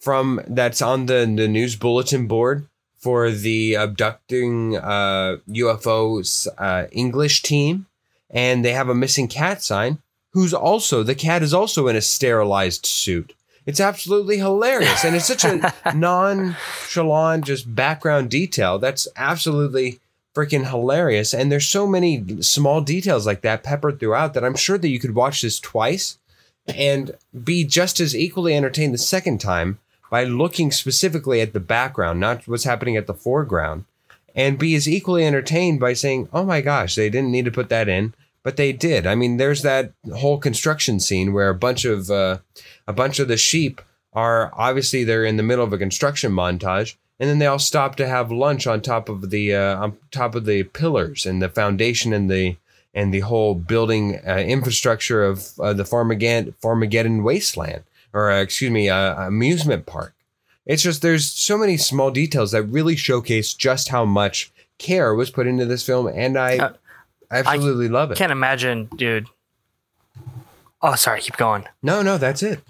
from 0.00 0.40
that's 0.46 0.82
on 0.82 1.06
the 1.06 1.20
the 1.36 1.48
news 1.48 1.76
bulletin 1.76 2.26
board 2.26 2.66
for 2.98 3.30
the 3.30 3.74
abducting 3.74 4.76
uh, 4.76 5.36
UFOs 5.48 6.48
uh, 6.58 6.86
English 6.90 7.42
team, 7.42 7.86
and 8.30 8.64
they 8.64 8.72
have 8.72 8.88
a 8.88 8.94
missing 8.94 9.28
cat 9.28 9.62
sign. 9.62 9.98
Who's 10.30 10.54
also 10.54 11.02
the 11.02 11.14
cat 11.14 11.42
is 11.42 11.54
also 11.54 11.86
in 11.86 11.96
a 11.96 12.00
sterilized 12.00 12.86
suit. 12.86 13.34
It's 13.66 13.80
absolutely 13.80 14.38
hilarious, 14.38 15.04
and 15.04 15.14
it's 15.16 15.26
such 15.26 15.44
a 15.44 15.72
nonchalant, 15.94 17.44
just 17.44 17.74
background 17.74 18.30
detail 18.30 18.78
that's 18.78 19.08
absolutely 19.16 20.00
freaking 20.34 20.68
hilarious. 20.68 21.32
And 21.32 21.50
there's 21.50 21.66
so 21.66 21.86
many 21.86 22.42
small 22.42 22.80
details 22.80 23.26
like 23.26 23.42
that 23.42 23.62
peppered 23.62 24.00
throughout 24.00 24.34
that 24.34 24.44
I'm 24.44 24.56
sure 24.56 24.78
that 24.78 24.88
you 24.88 24.98
could 24.98 25.14
watch 25.14 25.42
this 25.42 25.60
twice 25.60 26.18
and 26.66 27.12
be 27.44 27.64
just 27.64 28.00
as 28.00 28.16
equally 28.16 28.56
entertained 28.56 28.94
the 28.94 28.98
second 28.98 29.40
time 29.40 29.78
by 30.10 30.24
looking 30.24 30.70
specifically 30.70 31.40
at 31.40 31.52
the 31.52 31.60
background, 31.60 32.20
not 32.20 32.46
what's 32.46 32.64
happening 32.64 32.96
at 32.96 33.06
the 33.06 33.14
foreground, 33.14 33.84
and 34.34 34.58
be 34.58 34.74
as 34.74 34.88
equally 34.88 35.26
entertained 35.26 35.80
by 35.80 35.92
saying, 35.92 36.28
"Oh 36.32 36.44
my 36.44 36.60
gosh, 36.60 36.94
they 36.94 37.10
didn't 37.10 37.32
need 37.32 37.44
to 37.44 37.50
put 37.50 37.68
that 37.68 37.88
in." 37.88 38.14
But 38.42 38.56
they 38.56 38.72
did. 38.72 39.06
I 39.06 39.14
mean, 39.14 39.38
there's 39.38 39.62
that 39.62 39.92
whole 40.14 40.38
construction 40.38 41.00
scene 41.00 41.32
where 41.32 41.48
a 41.48 41.54
bunch 41.54 41.84
of 41.84 42.10
uh, 42.10 42.38
a 42.86 42.92
bunch 42.92 43.18
of 43.18 43.28
the 43.28 43.36
sheep 43.36 43.80
are 44.12 44.52
obviously 44.54 45.02
they're 45.02 45.24
in 45.24 45.36
the 45.36 45.42
middle 45.42 45.64
of 45.64 45.72
a 45.72 45.78
construction 45.78 46.32
montage, 46.32 46.94
and 47.20 47.28
then 47.30 47.38
they 47.38 47.46
all 47.46 47.58
stop 47.58 47.96
to 47.96 48.06
have 48.08 48.30
lunch 48.32 48.66
on 48.66 48.80
top 48.80 49.08
of 49.08 49.30
the 49.30 49.54
uh, 49.54 49.76
on 49.76 49.96
top 50.10 50.34
of 50.34 50.44
the 50.44 50.64
pillars 50.64 51.26
and 51.26 51.40
the 51.42 51.48
foundation 51.48 52.12
and 52.12 52.30
the 52.30 52.56
and 52.92 53.12
the 53.12 53.20
whole 53.20 53.54
building 53.54 54.20
uh, 54.26 54.36
infrastructure 54.36 55.24
of 55.24 55.50
uh, 55.60 55.72
the 55.72 55.82
Farmageddon, 55.84 56.54
Farmageddon 56.62 57.22
wasteland, 57.24 57.82
or 58.12 58.30
uh, 58.30 58.40
excuse 58.40 58.70
me, 58.70 58.88
uh, 58.88 59.26
amusement 59.26 59.84
park. 59.86 60.14
It's 60.66 60.82
just 60.82 61.02
there's 61.02 61.26
so 61.30 61.58
many 61.58 61.76
small 61.76 62.10
details 62.10 62.52
that 62.52 62.62
really 62.62 62.96
showcase 62.96 63.52
just 63.52 63.88
how 63.88 64.04
much 64.04 64.50
care 64.78 65.14
was 65.14 65.30
put 65.30 65.46
into 65.46 65.66
this 65.66 65.84
film, 65.84 66.06
and 66.06 66.38
I 66.38 66.56
Uh, 66.58 66.72
absolutely 67.30 67.88
love 67.88 68.10
it. 68.12 68.16
Can't 68.18 68.30
imagine, 68.32 68.88
dude. 68.96 69.26
Oh, 70.80 70.94
sorry. 70.94 71.20
Keep 71.20 71.36
going. 71.36 71.64
No, 71.82 72.02
no, 72.02 72.18
that's 72.18 72.42
it. 72.42 72.60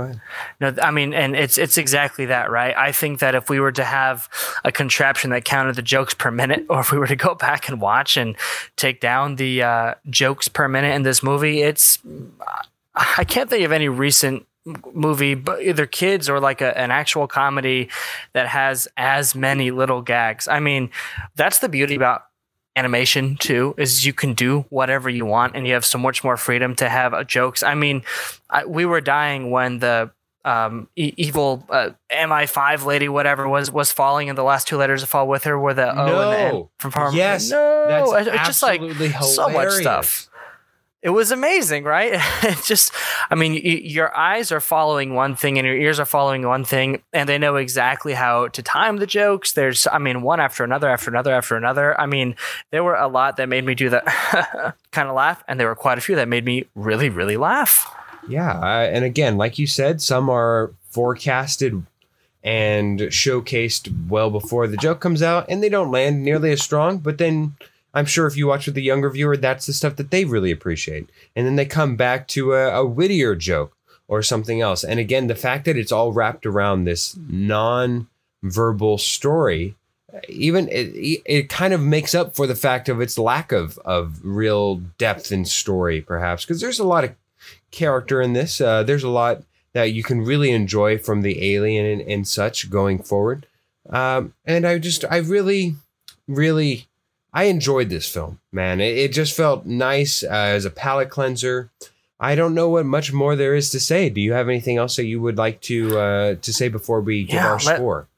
Go 0.00 0.04
ahead. 0.04 0.20
No, 0.60 0.82
I 0.82 0.90
mean, 0.90 1.12
and 1.12 1.36
it's 1.36 1.58
it's 1.58 1.76
exactly 1.76 2.26
that, 2.26 2.50
right? 2.50 2.74
I 2.76 2.92
think 2.92 3.18
that 3.18 3.34
if 3.34 3.50
we 3.50 3.60
were 3.60 3.72
to 3.72 3.84
have 3.84 4.28
a 4.64 4.72
contraption 4.72 5.30
that 5.30 5.44
counted 5.44 5.76
the 5.76 5.82
jokes 5.82 6.14
per 6.14 6.30
minute, 6.30 6.64
or 6.70 6.80
if 6.80 6.92
we 6.92 6.98
were 6.98 7.06
to 7.06 7.16
go 7.16 7.34
back 7.34 7.68
and 7.68 7.80
watch 7.80 8.16
and 8.16 8.36
take 8.76 9.00
down 9.00 9.36
the 9.36 9.62
uh, 9.62 9.94
jokes 10.08 10.48
per 10.48 10.68
minute 10.68 10.94
in 10.94 11.02
this 11.02 11.22
movie, 11.22 11.62
it's 11.62 11.98
I 12.94 13.24
can't 13.24 13.50
think 13.50 13.64
of 13.64 13.72
any 13.72 13.88
recent 13.88 14.46
movie, 14.92 15.34
but 15.34 15.62
either 15.62 15.86
kids 15.86 16.28
or 16.28 16.40
like 16.40 16.60
a, 16.60 16.76
an 16.78 16.90
actual 16.90 17.26
comedy 17.26 17.88
that 18.32 18.48
has 18.48 18.88
as 18.96 19.34
many 19.34 19.70
little 19.70 20.02
gags. 20.02 20.48
I 20.48 20.60
mean, 20.60 20.90
that's 21.34 21.58
the 21.58 21.68
beauty 21.68 21.94
about 21.94 22.24
animation 22.80 23.36
too 23.36 23.74
is 23.76 24.06
you 24.06 24.12
can 24.12 24.32
do 24.34 24.64
whatever 24.70 25.08
you 25.18 25.26
want 25.26 25.54
and 25.54 25.66
you 25.66 25.74
have 25.74 25.84
so 25.84 25.98
much 25.98 26.24
more 26.24 26.36
freedom 26.36 26.74
to 26.74 26.88
have 26.88 27.12
uh, 27.14 27.22
jokes 27.24 27.62
i 27.62 27.74
mean 27.74 28.02
I, 28.48 28.64
we 28.64 28.84
were 28.86 29.00
dying 29.02 29.50
when 29.56 29.78
the 29.80 30.10
um, 30.42 30.88
e- 30.96 31.12
evil 31.18 31.62
uh, 31.68 31.90
MI5 32.10 32.86
lady, 32.86 33.10
whatever 33.10 33.46
was 33.46 33.70
was 33.70 33.92
falling, 33.92 34.30
and 34.30 34.38
the 34.38 34.42
last 34.42 34.66
two 34.66 34.78
letters 34.78 35.02
that 35.02 35.08
fall 35.08 35.28
with 35.28 35.44
her 35.44 35.58
were 35.58 35.74
the 35.74 35.88
O 35.94 36.06
and 36.22 36.32
the 36.32 36.38
N 36.38 36.52
No. 36.54 36.70
from 36.78 36.90
Farm. 36.92 37.14
Yes, 37.14 37.50
no, 37.50 37.84
That's 37.88 38.26
It- 38.26 38.34
it's 38.34 38.46
just 38.46 38.62
like 38.62 38.80
absolutely 38.80 39.10
so 39.20 39.48
much 39.50 39.72
stuff. 39.72 40.29
It 41.02 41.10
was 41.10 41.30
amazing, 41.30 41.84
right? 41.84 42.12
it 42.42 42.62
just, 42.64 42.92
I 43.30 43.34
mean, 43.34 43.52
y- 43.52 43.82
your 43.82 44.16
eyes 44.16 44.52
are 44.52 44.60
following 44.60 45.14
one 45.14 45.34
thing 45.34 45.58
and 45.58 45.66
your 45.66 45.76
ears 45.76 45.98
are 45.98 46.06
following 46.06 46.46
one 46.46 46.64
thing, 46.64 47.02
and 47.12 47.28
they 47.28 47.38
know 47.38 47.56
exactly 47.56 48.12
how 48.12 48.48
to 48.48 48.62
time 48.62 48.98
the 48.98 49.06
jokes. 49.06 49.52
There's, 49.52 49.86
I 49.86 49.98
mean, 49.98 50.22
one 50.22 50.40
after 50.40 50.62
another, 50.62 50.88
after 50.88 51.10
another, 51.10 51.32
after 51.32 51.56
another. 51.56 51.98
I 51.98 52.06
mean, 52.06 52.36
there 52.70 52.84
were 52.84 52.96
a 52.96 53.08
lot 53.08 53.36
that 53.38 53.48
made 53.48 53.64
me 53.64 53.74
do 53.74 53.88
that 53.90 54.04
kind 54.92 55.08
of 55.08 55.14
laugh, 55.14 55.42
and 55.48 55.58
there 55.58 55.68
were 55.68 55.74
quite 55.74 55.98
a 55.98 56.02
few 56.02 56.16
that 56.16 56.28
made 56.28 56.44
me 56.44 56.66
really, 56.74 57.08
really 57.08 57.36
laugh. 57.36 57.86
Yeah, 58.28 58.52
uh, 58.52 58.90
and 58.92 59.04
again, 59.04 59.38
like 59.38 59.58
you 59.58 59.66
said, 59.66 60.02
some 60.02 60.28
are 60.28 60.72
forecasted 60.90 61.82
and 62.42 63.00
showcased 63.00 64.08
well 64.08 64.30
before 64.30 64.66
the 64.66 64.76
joke 64.76 65.00
comes 65.00 65.22
out, 65.22 65.46
and 65.48 65.62
they 65.62 65.68
don't 65.68 65.90
land 65.90 66.22
nearly 66.22 66.52
as 66.52 66.62
strong. 66.62 66.98
But 66.98 67.18
then 67.18 67.56
I'm 67.94 68.06
sure 68.06 68.26
if 68.26 68.36
you 68.36 68.46
watch 68.46 68.66
with 68.66 68.74
the 68.74 68.82
younger 68.82 69.10
viewer, 69.10 69.36
that's 69.36 69.66
the 69.66 69.72
stuff 69.72 69.96
that 69.96 70.10
they 70.10 70.24
really 70.24 70.50
appreciate, 70.50 71.08
and 71.34 71.46
then 71.46 71.56
they 71.56 71.66
come 71.66 71.96
back 71.96 72.28
to 72.28 72.54
a, 72.54 72.80
a 72.80 72.86
wittier 72.86 73.34
joke 73.34 73.76
or 74.08 74.22
something 74.22 74.60
else. 74.60 74.82
And 74.84 75.00
again, 75.00 75.26
the 75.26 75.34
fact 75.34 75.64
that 75.64 75.76
it's 75.76 75.92
all 75.92 76.12
wrapped 76.12 76.46
around 76.46 76.84
this 76.84 77.16
non-verbal 77.28 78.98
story. 78.98 79.74
Even 80.28 80.68
it, 80.70 81.22
it 81.24 81.48
kind 81.48 81.72
of 81.72 81.80
makes 81.80 82.16
up 82.16 82.34
for 82.34 82.48
the 82.48 82.56
fact 82.56 82.88
of 82.88 83.00
its 83.00 83.16
lack 83.16 83.52
of 83.52 83.78
of 83.84 84.18
real 84.24 84.82
depth 84.98 85.30
in 85.30 85.44
story, 85.44 86.00
perhaps, 86.00 86.44
because 86.44 86.60
there's 86.60 86.80
a 86.80 86.84
lot 86.84 87.04
of 87.04 87.14
character 87.70 88.20
in 88.20 88.32
this. 88.32 88.60
Uh, 88.60 88.82
there's 88.82 89.04
a 89.04 89.08
lot 89.08 89.44
that 89.72 89.92
you 89.92 90.02
can 90.02 90.24
really 90.24 90.50
enjoy 90.50 90.98
from 90.98 91.22
the 91.22 91.54
alien 91.54 91.86
and, 91.86 92.00
and 92.00 92.26
such 92.26 92.68
going 92.68 93.00
forward. 93.00 93.46
Um, 93.88 94.34
and 94.44 94.66
I 94.66 94.80
just, 94.80 95.04
I 95.08 95.18
really, 95.18 95.76
really, 96.26 96.88
I 97.32 97.44
enjoyed 97.44 97.88
this 97.90 98.08
film, 98.08 98.40
man. 98.52 98.80
It, 98.80 98.98
it 98.98 99.12
just 99.12 99.36
felt 99.36 99.66
nice 99.66 100.22
uh, 100.22 100.28
as 100.28 100.64
a 100.64 100.70
palate 100.70 101.10
cleanser. 101.10 101.70
I 102.18 102.34
don't 102.34 102.54
know 102.54 102.68
what 102.68 102.84
much 102.84 103.12
more 103.12 103.34
there 103.34 103.54
is 103.54 103.70
to 103.70 103.80
say. 103.80 104.10
Do 104.10 104.20
you 104.20 104.32
have 104.32 104.48
anything 104.48 104.76
else 104.76 104.96
that 104.96 105.06
you 105.06 105.20
would 105.22 105.38
like 105.38 105.60
to 105.62 105.98
uh, 105.98 106.34
to 106.36 106.52
say 106.52 106.68
before 106.68 107.00
we 107.00 107.24
give 107.24 107.40
our 107.42 107.58
let- 107.58 107.76
score? 107.76 108.08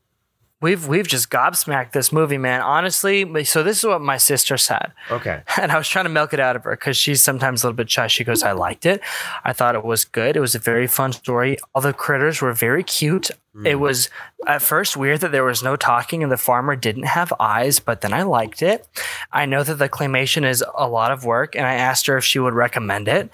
We've 0.63 0.87
we've 0.87 1.09
just 1.09 1.29
gobsmacked 1.29 1.91
this 1.91 2.13
movie, 2.13 2.39
man. 2.39 2.61
Honestly, 2.63 3.45
so 3.45 3.65
this 3.65 3.79
is 3.81 3.85
what 3.85 4.01
my 4.01 4.17
sister 4.17 4.57
said. 4.57 4.93
Okay. 5.11 5.43
and 5.61 5.73
I 5.73 5.77
was 5.77 5.89
trying 5.89 6.05
to 6.05 6.09
milk 6.11 6.33
it 6.33 6.39
out 6.39 6.55
of 6.55 6.63
her 6.63 6.71
because 6.71 6.97
she's 6.97 7.21
sometimes 7.23 7.63
a 7.63 7.67
little 7.67 7.77
bit 7.77 7.91
shy. 7.91 8.07
She 8.07 8.23
goes, 8.23 8.45
I 8.45 8.53
liked 8.53 8.87
it. 8.87 9.01
I 9.45 9.53
thought 9.53 9.75
it 9.75 9.85
was 9.85 10.05
good. 10.05 10.37
It 10.37 10.41
was 10.41 10.55
a 10.55 10.61
very 10.61 10.87
fun 10.87 11.13
story. 11.13 11.59
All 11.75 11.83
the 11.83 11.93
critters 11.93 12.41
were 12.41 12.53
very 12.53 12.85
cute. 12.85 13.33
Mm. 13.57 13.67
It 13.67 13.75
was 13.75 14.09
at 14.47 14.63
first 14.63 14.97
weird 14.97 15.21
that 15.21 15.33
there 15.33 15.45
was 15.45 15.63
no 15.65 15.75
talking 15.75 16.23
and 16.23 16.31
the 16.31 16.37
farmer 16.37 16.77
didn't 16.77 17.07
have 17.07 17.33
eyes, 17.41 17.81
but 17.81 18.01
then 18.01 18.13
I 18.13 18.23
liked 18.23 18.63
it. 18.63 18.87
I 19.33 19.47
know 19.47 19.65
that 19.65 19.75
the 19.75 19.89
claymation 19.89 20.49
is 20.49 20.65
a 20.79 20.89
lot 20.89 21.11
of 21.11 21.25
work, 21.25 21.57
and 21.57 21.67
I 21.67 21.75
asked 21.75 22.07
her 22.07 22.17
if 22.17 22.25
she 22.25 22.39
would 22.39 22.55
recommend 22.55 23.09
it. 23.09 23.31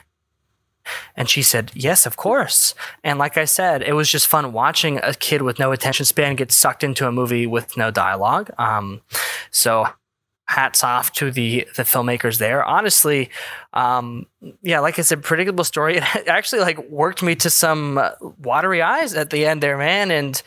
And 1.17 1.29
she 1.29 1.43
said, 1.43 1.71
Yes, 1.75 2.07
of 2.07 2.17
course. 2.17 2.75
And 3.05 3.19
like 3.19 3.37
I 3.37 3.45
said, 3.45 3.83
it 3.83 3.95
was 3.95 4.11
just 4.11 4.27
fun 4.27 4.53
watching 4.53 4.99
a 5.03 5.15
kid 5.15 5.43
with 5.43 5.59
no 5.59 5.73
attention 5.73 6.07
span 6.07 6.37
get 6.37 6.53
sucked 6.53 6.85
into 6.85 7.07
a 7.07 7.13
movie 7.13 7.47
with 7.47 7.77
no 7.77 7.91
dialogue. 7.91 8.51
Um, 8.59 9.03
so 9.51 9.89
hats 10.49 10.83
off 10.83 11.13
to 11.13 11.31
the 11.31 11.69
the 11.77 11.83
filmmakers 11.83 12.39
there. 12.39 12.65
Honestly, 12.65 13.31
um, 13.75 14.27
yeah, 14.63 14.81
like 14.81 14.99
I 14.99 15.03
said, 15.03 15.23
predictable 15.23 15.65
story. 15.65 16.01
It 16.15 16.29
actually 16.29 16.63
like 16.63 16.79
worked 16.89 17.23
me 17.23 17.35
to 17.37 17.51
some 17.51 18.01
watery 18.43 18.83
eyes 18.83 19.15
at 19.15 19.31
the 19.31 19.47
end 19.47 19.63
there, 19.63 19.77
man. 19.77 20.11
And 20.11 20.43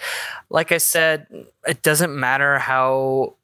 like 0.50 0.72
I 0.72 0.80
said, 0.80 1.28
it 1.68 1.82
doesn't 1.82 2.20
matter 2.20 2.58
how 2.60 3.36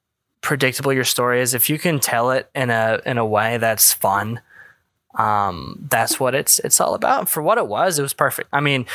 predictable 0.42 0.94
your 0.94 1.04
story 1.04 1.42
is 1.42 1.54
if 1.54 1.70
you 1.70 1.78
can 1.78 2.00
tell 2.00 2.32
it 2.32 2.50
in 2.56 2.70
a 2.70 3.02
in 3.06 3.18
a 3.18 3.26
way 3.26 3.58
that's 3.58 3.94
fun. 3.94 4.42
Um, 5.16 5.88
that's 5.90 6.20
what 6.20 6.36
it's 6.36 6.60
it's 6.60 6.80
all 6.80 6.94
about. 6.94 7.30
For 7.30 7.42
what 7.42 7.58
it 7.58 7.68
was, 7.68 7.98
it 7.98 8.02
was 8.04 8.14
perfect. 8.14 8.50
I 8.54 8.60
mean, 8.60 8.86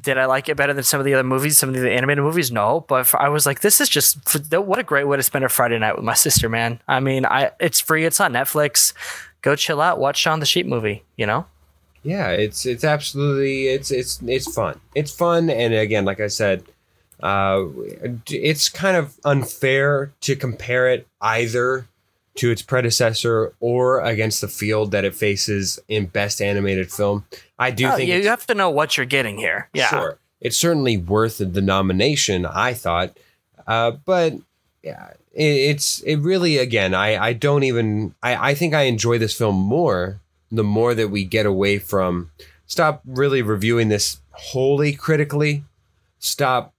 did 0.00 0.18
I 0.18 0.26
like 0.26 0.48
it 0.48 0.56
better 0.56 0.72
than 0.72 0.84
some 0.84 1.00
of 1.00 1.06
the 1.06 1.14
other 1.14 1.24
movies, 1.24 1.58
some 1.58 1.70
of 1.70 1.74
the 1.74 1.90
animated 1.90 2.24
movies? 2.24 2.50
No, 2.50 2.84
but 2.88 3.06
for, 3.06 3.20
I 3.20 3.28
was 3.28 3.46
like, 3.46 3.60
this 3.60 3.80
is 3.80 3.88
just 3.88 4.18
what 4.52 4.78
a 4.78 4.82
great 4.82 5.04
way 5.06 5.16
to 5.16 5.22
spend 5.22 5.44
a 5.44 5.48
Friday 5.48 5.78
night 5.78 5.96
with 5.96 6.04
my 6.04 6.14
sister, 6.14 6.48
man. 6.48 6.80
I 6.88 7.00
mean, 7.00 7.24
I 7.24 7.52
it's 7.60 7.80
free, 7.80 8.04
it's 8.04 8.20
on 8.20 8.32
Netflix. 8.32 8.92
Go 9.42 9.56
chill 9.56 9.80
out, 9.80 9.98
watch 9.98 10.18
Shaun 10.18 10.40
the 10.40 10.46
Sheep 10.46 10.66
movie. 10.66 11.04
You 11.16 11.26
know, 11.26 11.46
Yeah, 12.02 12.30
it's 12.30 12.66
it's 12.66 12.84
absolutely 12.84 13.68
it's 13.68 13.90
it's 13.90 14.20
it's 14.22 14.52
fun. 14.52 14.80
It's 14.94 15.12
fun, 15.12 15.50
and 15.50 15.74
again, 15.74 16.04
like 16.04 16.20
I 16.20 16.28
said, 16.28 16.64
uh, 17.22 17.64
it's 18.28 18.68
kind 18.68 18.96
of 18.96 19.18
unfair 19.24 20.12
to 20.22 20.36
compare 20.36 20.88
it 20.88 21.06
either 21.20 21.86
to 22.36 22.50
its 22.50 22.62
predecessor 22.62 23.52
or 23.60 24.00
against 24.00 24.40
the 24.40 24.48
field 24.48 24.90
that 24.92 25.04
it 25.04 25.14
faces 25.14 25.78
in 25.88 26.06
best 26.06 26.40
animated 26.40 26.90
film. 26.90 27.26
I 27.58 27.70
do 27.70 27.86
Oh, 27.88 27.96
think 27.96 28.08
you 28.08 28.26
have 28.28 28.46
to 28.46 28.54
know 28.54 28.70
what 28.70 28.96
you're 28.96 29.06
getting 29.06 29.36
here. 29.38 29.68
Yeah, 29.74 29.88
Sure. 29.90 30.18
It's 30.40 30.56
certainly 30.56 30.96
worth 30.96 31.38
the 31.38 31.60
nomination, 31.62 32.46
I 32.46 32.74
thought. 32.74 33.16
Uh, 33.66 33.92
but 34.04 34.34
yeah, 34.82 35.10
it, 35.32 35.44
it's 35.44 36.00
it 36.00 36.16
really 36.16 36.58
again, 36.58 36.94
I, 36.94 37.16
I 37.16 37.32
don't 37.32 37.62
even 37.62 38.14
I, 38.22 38.50
I 38.50 38.54
think 38.54 38.74
I 38.74 38.82
enjoy 38.82 39.18
this 39.18 39.36
film 39.36 39.56
more 39.56 40.20
the 40.50 40.64
more 40.64 40.94
that 40.94 41.08
we 41.08 41.24
get 41.24 41.46
away 41.46 41.78
from 41.78 42.30
stop 42.66 43.02
really 43.06 43.40
reviewing 43.42 43.88
this 43.88 44.20
wholly 44.32 44.92
critically. 44.94 45.64
Stop 46.18 46.72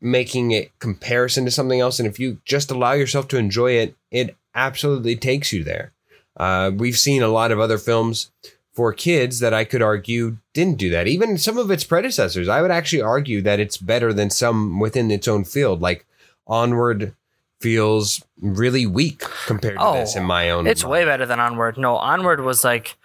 making 0.00 0.52
it 0.52 0.70
comparison 0.78 1.44
to 1.44 1.50
something 1.50 1.80
else. 1.80 1.98
And 1.98 2.06
if 2.06 2.20
you 2.20 2.40
just 2.44 2.70
allow 2.70 2.92
yourself 2.92 3.26
to 3.28 3.36
enjoy 3.38 3.72
it, 3.72 3.96
it 4.12 4.36
absolutely 4.54 5.16
takes 5.16 5.52
you 5.52 5.64
there. 5.64 5.92
Uh, 6.36 6.70
we've 6.74 6.98
seen 6.98 7.22
a 7.22 7.28
lot 7.28 7.50
of 7.50 7.58
other 7.60 7.78
films 7.78 8.30
for 8.72 8.92
kids 8.92 9.40
that 9.40 9.52
I 9.52 9.64
could 9.64 9.82
argue 9.82 10.36
didn't 10.54 10.78
do 10.78 10.88
that. 10.90 11.08
Even 11.08 11.36
some 11.36 11.58
of 11.58 11.70
its 11.70 11.82
predecessors, 11.84 12.48
I 12.48 12.62
would 12.62 12.70
actually 12.70 13.02
argue 13.02 13.42
that 13.42 13.58
it's 13.58 13.76
better 13.76 14.12
than 14.12 14.30
some 14.30 14.78
within 14.78 15.10
its 15.10 15.26
own 15.26 15.44
field. 15.44 15.80
Like 15.82 16.06
Onward 16.46 17.14
feels 17.60 18.24
really 18.40 18.86
weak 18.86 19.22
compared 19.46 19.78
to 19.78 19.82
Oh, 19.84 19.94
this 19.94 20.14
in 20.14 20.22
my 20.22 20.50
own. 20.50 20.66
It's 20.68 20.84
mind. 20.84 20.92
way 20.92 21.04
better 21.04 21.26
than 21.26 21.40
Onward. 21.40 21.76
No, 21.76 21.96
Onward 21.96 22.40
was 22.40 22.62
like 22.62 22.96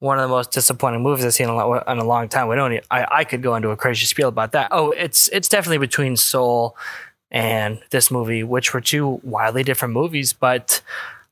one 0.00 0.18
of 0.18 0.22
the 0.22 0.28
most 0.34 0.50
disappointing 0.50 1.02
movies 1.04 1.24
I've 1.24 1.34
seen 1.34 1.48
in 1.48 1.54
a, 1.54 1.56
lo- 1.68 1.84
in 1.86 1.98
a 1.98 2.04
long 2.04 2.28
time. 2.28 2.48
We 2.48 2.56
don't. 2.56 2.80
I 2.90 3.06
I 3.08 3.24
could 3.24 3.42
go 3.44 3.54
into 3.54 3.70
a 3.70 3.76
crazy 3.76 4.06
spiel 4.06 4.28
about 4.28 4.50
that. 4.52 4.68
Oh, 4.72 4.90
it's 4.90 5.28
it's 5.28 5.48
definitely 5.48 5.78
between 5.78 6.16
Soul 6.16 6.76
and 7.32 7.80
this 7.90 8.10
movie, 8.12 8.44
which 8.44 8.72
were 8.72 8.80
two 8.80 9.20
wildly 9.24 9.64
different 9.64 9.94
movies, 9.94 10.32
but. 10.32 10.80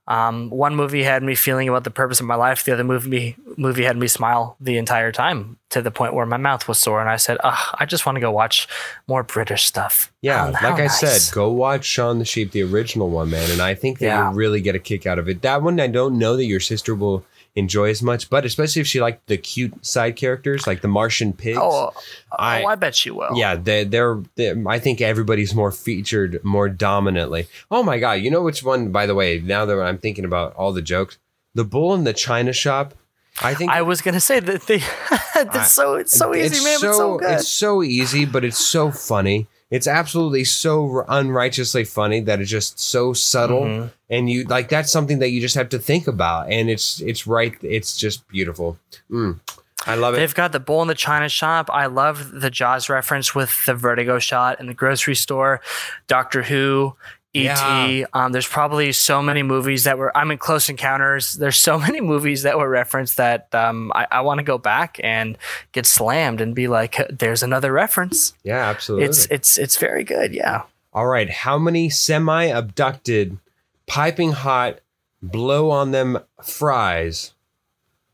Um, 0.08 0.50
one 0.50 0.74
movie 0.74 1.04
had 1.04 1.22
me 1.22 1.36
feeling 1.36 1.68
about 1.68 1.84
the 1.84 1.90
purpose 1.90 2.18
of 2.18 2.26
my 2.26 2.34
life. 2.34 2.64
The 2.64 2.72
other 2.72 2.82
movie 2.82 3.36
movie 3.56 3.84
had 3.84 3.96
me 3.96 4.08
smile 4.08 4.56
the 4.60 4.76
entire 4.76 5.12
time 5.12 5.56
to 5.68 5.80
the 5.80 5.92
point 5.92 6.14
where 6.14 6.26
my 6.26 6.36
mouth 6.38 6.66
was 6.66 6.78
sore, 6.78 7.00
and 7.00 7.08
I 7.08 7.14
said, 7.16 7.36
Ugh, 7.44 7.76
"I 7.78 7.86
just 7.86 8.04
want 8.06 8.16
to 8.16 8.20
go 8.20 8.32
watch 8.32 8.66
more 9.06 9.22
British 9.22 9.66
stuff." 9.66 10.10
Yeah, 10.20 10.50
How- 10.52 10.70
like 10.70 10.80
I 10.80 10.86
nice. 10.86 10.98
said, 11.28 11.32
go 11.32 11.50
watch 11.52 11.84
Shaun 11.84 12.18
the 12.18 12.24
Sheep, 12.24 12.50
the 12.50 12.64
original 12.64 13.08
one, 13.08 13.30
man, 13.30 13.48
and 13.52 13.60
I 13.62 13.74
think 13.74 14.00
that 14.00 14.06
Yeah. 14.06 14.24
you'll 14.24 14.32
really 14.34 14.60
get 14.60 14.74
a 14.74 14.80
kick 14.80 15.06
out 15.06 15.20
of 15.20 15.28
it. 15.28 15.42
That 15.42 15.62
one, 15.62 15.78
I 15.78 15.86
don't 15.86 16.18
know 16.18 16.36
that 16.36 16.46
your 16.46 16.60
sister 16.60 16.92
will 16.96 17.24
enjoy 17.56 17.90
as 17.90 18.02
much, 18.02 18.30
but 18.30 18.44
especially 18.44 18.80
if 18.80 18.86
she 18.86 19.00
liked 19.00 19.26
the 19.26 19.36
cute 19.36 19.84
side 19.84 20.16
characters, 20.16 20.66
like 20.66 20.80
the 20.80 20.88
Martian 20.88 21.32
pigs. 21.32 21.58
Oh, 21.60 21.90
oh 21.94 22.02
I- 22.38 22.62
oh, 22.62 22.66
I 22.66 22.74
bet 22.76 22.94
she 22.94 23.10
will. 23.10 23.30
Yeah, 23.34 23.56
they, 23.56 23.84
they're, 23.84 24.22
they're. 24.36 24.62
I 24.68 24.78
think 24.78 25.00
everybody's 25.00 25.54
more 25.54 25.72
featured 25.72 26.42
more 26.44 26.68
dominantly. 26.68 27.48
Oh 27.70 27.82
my 27.82 27.98
god! 27.98 28.14
You 28.14 28.30
know 28.30 28.42
which 28.42 28.62
one? 28.62 28.92
By 28.92 29.06
the 29.06 29.14
way, 29.14 29.40
now 29.40 29.64
that 29.64 29.80
I'm 29.80 29.98
thinking 29.98 30.24
about 30.24 30.54
all 30.54 30.72
the 30.72 30.82
jokes, 30.82 31.18
the 31.54 31.64
bull 31.64 31.94
in 31.94 32.04
the 32.04 32.12
china 32.12 32.52
shop. 32.52 32.94
I 33.42 33.54
think 33.54 33.70
I 33.70 33.82
was 33.82 34.02
gonna 34.02 34.20
say 34.20 34.40
that 34.40 34.62
they. 34.62 34.82
it's 35.36 35.72
so 35.72 35.94
it's 35.94 36.12
so 36.12 36.34
easy, 36.34 36.62
man. 36.64 36.78
but 36.80 36.94
so 36.94 37.18
good. 37.18 37.30
It's 37.32 37.48
so 37.48 37.82
easy, 37.82 38.24
but 38.26 38.44
it's 38.44 38.58
so 38.58 38.90
funny. 38.90 39.46
It's 39.70 39.86
absolutely 39.86 40.42
so 40.44 41.04
unrighteously 41.08 41.84
funny 41.84 42.20
that 42.20 42.40
it's 42.40 42.50
just 42.50 42.80
so 42.80 43.12
subtle, 43.12 43.62
Mm-hmm. 43.62 43.86
and 44.10 44.28
you 44.30 44.44
like 44.44 44.68
that's 44.68 44.90
something 44.90 45.20
that 45.20 45.30
you 45.30 45.40
just 45.40 45.54
have 45.54 45.68
to 45.70 45.78
think 45.78 46.06
about, 46.08 46.50
and 46.50 46.68
it's 46.68 47.00
it's 47.00 47.26
right. 47.26 47.54
It's 47.62 47.96
just 47.96 48.26
beautiful. 48.28 48.78
Mm, 49.10 49.38
I 49.86 49.94
love 49.94 50.14
it. 50.14 50.16
They've 50.18 50.34
got 50.34 50.50
the 50.52 50.60
bull 50.60 50.82
in 50.82 50.88
the 50.88 50.94
china 50.96 51.28
shop. 51.28 51.70
I 51.72 51.86
love 51.86 52.32
the 52.32 52.50
Jaws 52.50 52.88
reference 52.88 53.34
with 53.34 53.64
the 53.64 53.74
Vertigo 53.74 54.18
shot 54.18 54.58
in 54.60 54.66
the 54.66 54.74
grocery 54.74 55.14
store. 55.14 55.60
Doctor 56.08 56.42
Who, 56.42 56.96
E.T. 57.32 57.44
Yeah. 57.44 58.06
Um, 58.12 58.32
there's 58.32 58.46
probably 58.46 58.92
so 58.92 59.22
many 59.22 59.42
movies 59.42 59.84
that 59.84 59.98
were. 59.98 60.16
I'm 60.16 60.30
in 60.30 60.38
Close 60.38 60.68
Encounters. 60.68 61.34
There's 61.34 61.56
so 61.56 61.78
many 61.86 62.00
movies 62.00 62.42
that 62.42 62.58
were 62.58 62.68
referenced 62.68 63.16
that 63.18 63.54
um, 63.54 63.92
I, 63.94 64.06
I 64.10 64.20
want 64.22 64.38
to 64.38 64.44
go 64.44 64.58
back 64.58 64.98
and 65.02 65.38
get 65.72 65.86
slammed 65.86 66.40
and 66.40 66.54
be 66.54 66.66
like, 66.68 66.96
"There's 67.08 67.42
another 67.42 67.72
reference." 67.72 68.34
Yeah, 68.42 68.68
absolutely. 68.68 69.06
It's 69.06 69.26
it's 69.26 69.58
it's 69.58 69.76
very 69.76 70.04
good. 70.04 70.34
Yeah. 70.34 70.62
All 70.92 71.06
right, 71.06 71.30
how 71.30 71.56
many 71.56 71.88
semi-abducted, 71.88 73.38
piping 73.86 74.32
hot, 74.32 74.80
blow 75.22 75.70
on 75.70 75.92
them 75.92 76.18
fries 76.42 77.32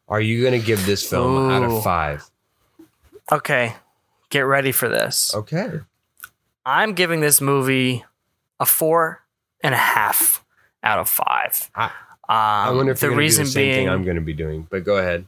are 0.09 0.21
you 0.21 0.41
going 0.43 0.59
to 0.59 0.65
give 0.65 0.87
this 0.87 1.09
film 1.09 1.51
out 1.51 1.65
of 1.65 1.83
five? 1.83 2.29
Okay. 3.33 3.75
get 4.31 4.41
ready 4.41 4.73
for 4.73 4.89
this. 4.89 5.35
Okay. 5.35 5.81
I'm 6.65 6.95
giving 6.95 7.21
this 7.21 7.41
movie 7.41 8.05
a 8.61 8.67
four 8.67 9.23
and 9.63 9.75
a 9.75 9.79
half 9.79 10.45
out 10.83 10.99
of 10.99 11.09
five. 11.09 11.71
I- 11.75 11.91
um, 12.29 12.35
I 12.35 12.71
wonder 12.71 12.91
if 12.91 12.99
the 12.99 13.13
reason 13.13 13.45
the 13.45 13.51
same 13.53 13.63
being, 13.63 13.75
thing 13.75 13.89
I'm 13.89 14.03
going 14.03 14.17
to 14.17 14.21
be 14.21 14.33
doing. 14.33 14.67
But 14.69 14.83
go 14.83 14.97
ahead. 14.97 15.27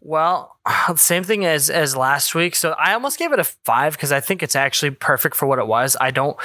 well, 0.00 0.56
same 0.96 1.24
thing 1.24 1.44
as 1.44 1.68
as 1.68 1.94
last 1.94 2.34
week. 2.34 2.54
So 2.54 2.70
I 2.78 2.94
almost 2.94 3.18
gave 3.18 3.32
it 3.32 3.38
a 3.38 3.44
five 3.44 3.92
because 3.92 4.10
I 4.10 4.20
think 4.20 4.42
it's 4.42 4.56
actually 4.56 4.92
perfect 4.92 5.36
for 5.36 5.44
what 5.44 5.58
it 5.58 5.66
was. 5.66 5.94
I 6.00 6.10
don't, 6.10 6.38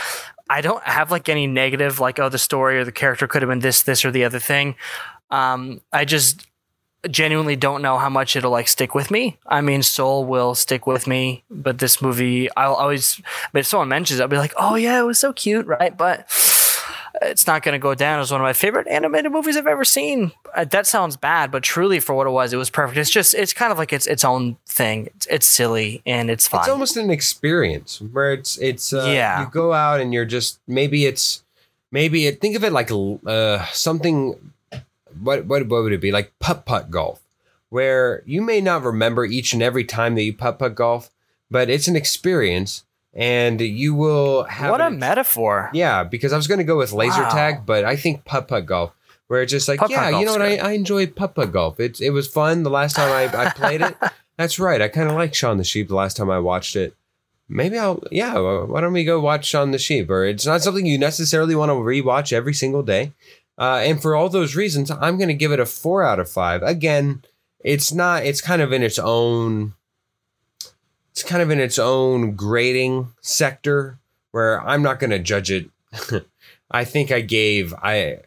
I 0.50 0.60
don't 0.60 0.84
have 0.84 1.10
like 1.10 1.30
any 1.30 1.48
negative 1.48 2.02
like 2.02 2.20
oh 2.20 2.28
the 2.28 2.38
story 2.38 2.78
or 2.80 2.84
the 2.84 2.92
character 2.92 3.28
could 3.28 3.42
have 3.42 3.48
been 3.50 3.60
this 3.60 3.82
this 3.84 4.04
or 4.04 4.12
the 4.12 4.26
other 4.26 4.40
thing. 4.40 4.76
Um, 5.32 5.80
I 5.94 6.04
just 6.04 6.46
genuinely 7.10 7.56
don't 7.56 7.82
know 7.82 7.98
how 7.98 8.10
much 8.10 8.36
it'll 8.36 8.52
like 8.52 8.68
stick 8.68 8.94
with 8.94 9.10
me. 9.12 9.38
I 9.48 9.62
mean, 9.62 9.84
Soul 9.84 10.26
will 10.26 10.56
stick 10.56 10.86
with 10.86 11.08
me, 11.08 11.44
but 11.50 11.80
this 11.80 12.02
movie, 12.02 12.50
I'll 12.58 12.74
always, 12.76 13.22
but 13.54 13.60
if 13.60 13.68
someone 13.68 13.88
mentions 13.90 14.20
it, 14.20 14.24
I'll 14.24 14.30
be 14.30 14.38
like, 14.38 14.54
oh 14.58 14.76
yeah, 14.76 15.00
it 15.00 15.04
was 15.04 15.20
so 15.20 15.32
cute, 15.32 15.66
right? 15.66 15.96
But 15.96 16.28
it's 17.22 17.48
not 17.48 17.64
going 17.64 17.74
to 17.74 17.80
go 17.80 17.96
down 17.96 18.20
as 18.20 18.32
one 18.32 18.42
of 18.42 18.46
my 18.46 18.54
favorite 18.54 18.88
animated 18.88 19.32
movies 19.32 19.56
I've 19.56 19.68
ever 19.68 19.86
seen. 19.86 20.32
Uh, 20.54 20.66
that 20.66 20.88
sounds 20.88 21.16
bad, 21.16 21.52
but 21.52 21.64
truly 21.64 22.00
for 22.00 22.14
what 22.16 22.28
it 22.28 22.32
was, 22.32 22.54
it 22.54 22.58
was 22.58 22.70
perfect. 22.70 22.98
It's 22.98 23.10
just, 23.10 23.34
it's 23.34 23.54
kind 23.54 23.72
of 23.72 23.78
like 23.78 23.94
its 23.94 24.06
its 24.08 24.26
own 24.26 24.58
thing. 24.68 25.08
It's, 25.16 25.26
it's 25.28 25.46
silly 25.46 26.02
and 26.06 26.30
it's 26.30 26.48
fun. 26.48 26.62
It's 26.62 26.70
almost 26.70 26.98
an 26.98 27.10
experience 27.10 28.02
where 28.02 28.34
it's 28.34 28.58
it's 28.58 28.92
uh, 28.94 29.06
Yeah. 29.14 29.42
You 29.42 29.50
go 29.50 29.74
out 29.74 30.02
and 30.02 30.14
you're 30.14 30.26
just 30.26 30.60
maybe 30.68 31.06
it's 31.06 31.44
maybe 31.92 32.28
it, 32.28 32.42
think 32.42 32.56
of 32.56 32.64
it 32.64 32.74
like 32.74 32.90
uh, 33.26 33.66
something. 33.68 34.36
What 35.22 35.46
what 35.46 35.68
what 35.68 35.84
would 35.84 35.94
it 35.94 36.02
be 36.02 36.12
like 36.12 36.34
putt 36.40 36.66
putt 36.66 36.90
golf, 36.92 37.22
where 37.70 38.24
you 38.26 38.42
may 38.42 38.62
not 38.62 38.84
remember 38.84 39.26
each 39.26 39.54
and 39.54 39.62
every 39.62 39.84
time 39.84 40.16
that 40.16 40.24
you 40.24 40.34
putt 40.34 40.60
putt 40.60 40.76
golf, 40.76 41.10
but 41.52 41.70
it's 41.70 41.88
an 41.88 41.96
experience 41.96 42.84
and 43.14 43.60
you 43.60 43.96
will 43.96 44.44
have 44.44 44.72
what 44.72 44.82
a 44.82 44.88
an- 44.88 45.00
metaphor. 45.00 45.70
Yeah, 45.74 46.04
because 46.04 46.32
I 46.32 46.38
was 46.38 46.48
going 46.48 46.60
to 46.60 46.64
go 46.64 46.78
with 46.78 46.92
laser 46.94 47.22
Wow. 47.24 47.30
tag, 47.30 47.66
but 47.66 47.84
I 47.86 47.96
think 47.96 48.24
putt 48.26 48.48
putt 48.48 48.66
golf, 48.66 48.92
where 49.28 49.42
it's 49.42 49.52
just 49.52 49.68
like, 49.68 49.80
Putt-putt 49.80 49.92
yeah, 50.12 50.20
you 50.20 50.26
know 50.26 50.34
what? 50.34 50.42
I. 50.42 50.58
I 50.58 50.72
enjoyed 50.72 51.16
putt 51.16 51.36
putt 51.36 51.52
golf. 51.52 51.80
It's 51.80 52.00
it 52.02 52.12
was 52.12 52.28
fun 52.28 52.64
the 52.64 52.70
last 52.70 52.96
time 52.96 53.12
I, 53.12 53.46
I 53.46 53.50
played 53.52 53.82
it. 53.82 53.96
That's 54.38 54.58
right. 54.60 54.82
I 54.82 54.88
kind 54.88 55.10
of 55.10 55.16
like 55.16 55.34
Shaun 55.36 55.58
the 55.58 55.64
Sheep 55.66 55.88
the 55.90 55.96
last 55.96 56.16
time 56.16 56.30
I 56.30 56.40
watched 56.40 56.76
it. 56.78 56.96
Maybe 57.52 57.78
I'll, 57.80 58.02
yeah, 58.12 58.38
why 58.38 58.80
don't 58.80 58.94
we 58.94 59.04
go 59.04 59.20
watch 59.20 59.48
Shaun 59.48 59.72
the 59.72 59.80
Sheep? 59.80 60.10
Or 60.10 60.24
it's 60.24 60.46
not 60.46 60.62
something 60.62 60.86
you 60.86 60.98
necessarily 61.00 61.56
want 61.56 61.72
to 61.72 61.74
rewatch 61.74 62.32
every 62.32 62.54
single 62.54 62.84
day. 62.84 63.12
Uh, 63.60 63.82
and 63.84 64.02
for 64.02 64.16
all 64.16 64.30
those 64.30 64.56
reasons, 64.56 64.90
I'm 64.90 65.18
going 65.18 65.28
to 65.28 65.34
give 65.34 65.52
it 65.52 65.60
a 65.60 65.66
four 65.66 66.02
out 66.02 66.20
of 66.20 66.30
five. 66.30 66.64
Again, 66.64 67.24
it's 67.60 67.92
not, 67.92 68.26
it's 68.26 68.40
kind 68.40 68.62
of 68.62 68.72
in 68.72 68.82
its 68.82 68.98
own, 68.98 69.74
it's 71.12 71.24
kind 71.24 71.42
of 71.42 71.52
in 71.52 71.60
its 71.60 71.78
own 71.78 72.36
grading 72.36 73.10
sector 73.20 74.00
where 74.32 74.62
I'm 74.62 74.82
not 74.82 75.00
going 75.00 75.10
to 75.10 75.20
judge 75.20 75.52
it. 75.52 75.70
I 76.72 76.86
think 76.86 77.12
I 77.12 77.22
gave 77.22 77.74
I 77.74 78.20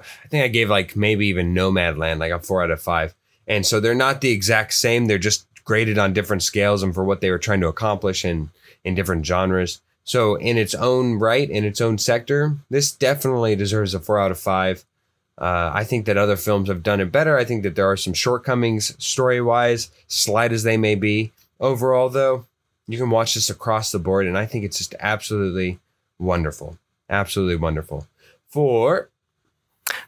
I 0.00 0.28
think 0.28 0.44
I 0.44 0.48
gave 0.48 0.70
like 0.70 0.96
maybe 0.96 1.26
even 1.26 1.54
Nomadland 1.54 2.18
like 2.18 2.32
a 2.32 2.38
4 2.38 2.64
out 2.64 2.70
of 2.70 2.80
5. 2.80 3.14
And 3.46 3.66
so 3.66 3.80
they're 3.80 3.94
not 3.94 4.20
the 4.20 4.30
exact 4.30 4.72
same, 4.74 5.06
they're 5.06 5.18
just 5.18 5.46
graded 5.64 5.98
on 5.98 6.12
different 6.12 6.42
scales 6.42 6.82
and 6.82 6.94
for 6.94 7.04
what 7.04 7.20
they 7.20 7.30
were 7.30 7.38
trying 7.38 7.60
to 7.60 7.68
accomplish 7.68 8.24
in 8.24 8.50
in 8.84 8.94
different 8.94 9.26
genres. 9.26 9.80
So 10.10 10.34
in 10.34 10.58
its 10.58 10.74
own 10.74 11.20
right, 11.20 11.48
in 11.48 11.64
its 11.64 11.80
own 11.80 11.96
sector, 11.96 12.56
this 12.68 12.90
definitely 12.90 13.54
deserves 13.54 13.94
a 13.94 14.00
4 14.00 14.18
out 14.18 14.32
of 14.32 14.40
5. 14.40 14.84
Uh, 15.38 15.70
I 15.72 15.84
think 15.84 16.04
that 16.06 16.16
other 16.16 16.34
films 16.34 16.68
have 16.68 16.82
done 16.82 16.98
it 16.98 17.12
better. 17.12 17.38
I 17.38 17.44
think 17.44 17.62
that 17.62 17.76
there 17.76 17.88
are 17.88 17.96
some 17.96 18.12
shortcomings 18.12 18.96
story 18.98 19.40
wise, 19.40 19.92
slight 20.08 20.50
as 20.50 20.64
they 20.64 20.76
may 20.76 20.96
be. 20.96 21.30
Overall, 21.60 22.08
though, 22.08 22.46
you 22.88 22.98
can 22.98 23.10
watch 23.10 23.34
this 23.34 23.48
across 23.50 23.92
the 23.92 24.00
board, 24.00 24.26
and 24.26 24.36
I 24.36 24.46
think 24.46 24.64
it's 24.64 24.78
just 24.78 24.96
absolutely 24.98 25.78
wonderful. 26.18 26.76
Absolutely 27.08 27.54
wonderful. 27.54 28.08
For 28.48 29.10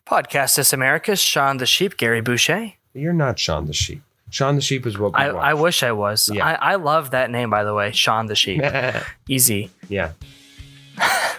Podcast 0.05 0.57
This 0.57 0.73
America's 0.73 1.21
Shaun 1.21 1.59
the 1.59 1.67
Sheep, 1.67 1.97
Gary 1.97 2.21
Boucher. 2.21 2.73
you're 2.93 3.13
not 3.13 3.39
Shaun 3.39 3.67
the 3.67 3.73
Sheep. 3.73 4.03
Shaun 4.33 4.57
the 4.57 4.63
Sheep 4.63 4.87
is 4.87 4.97
what 4.97 5.13
we 5.13 5.19
I, 5.19 5.29
I 5.29 5.55
wish 5.55 5.83
I 5.83 5.93
was. 5.93 6.31
Yeah. 6.33 6.47
I, 6.47 6.73
I 6.73 6.75
love 6.77 7.11
that 7.11 7.31
name, 7.31 7.51
by 7.51 7.65
the 7.65 7.75
way, 7.75 7.93
Shaun 7.93 8.27
the 8.27 8.35
Sheep. 8.35 8.63
Easy. 9.29 9.71
yeah. 9.89 10.13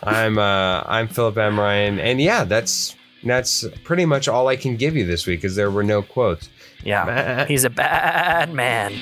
I'm 0.03 0.37
uh 0.37 0.83
I'm 0.85 1.07
Philip 1.07 1.37
M. 1.37 1.59
Ryan, 1.59 1.99
and 1.99 2.21
yeah, 2.21 2.43
that's 2.43 2.95
that's 3.23 3.65
pretty 3.83 4.05
much 4.05 4.27
all 4.27 4.47
I 4.47 4.55
can 4.55 4.75
give 4.75 4.95
you 4.95 5.05
this 5.07 5.25
week, 5.25 5.41
because 5.41 5.55
there 5.55 5.71
were 5.71 5.83
no 5.83 6.01
quotes. 6.03 6.49
Yeah. 6.83 7.45
He's 7.47 7.63
a 7.63 7.69
bad 7.69 8.53
man. 8.53 8.93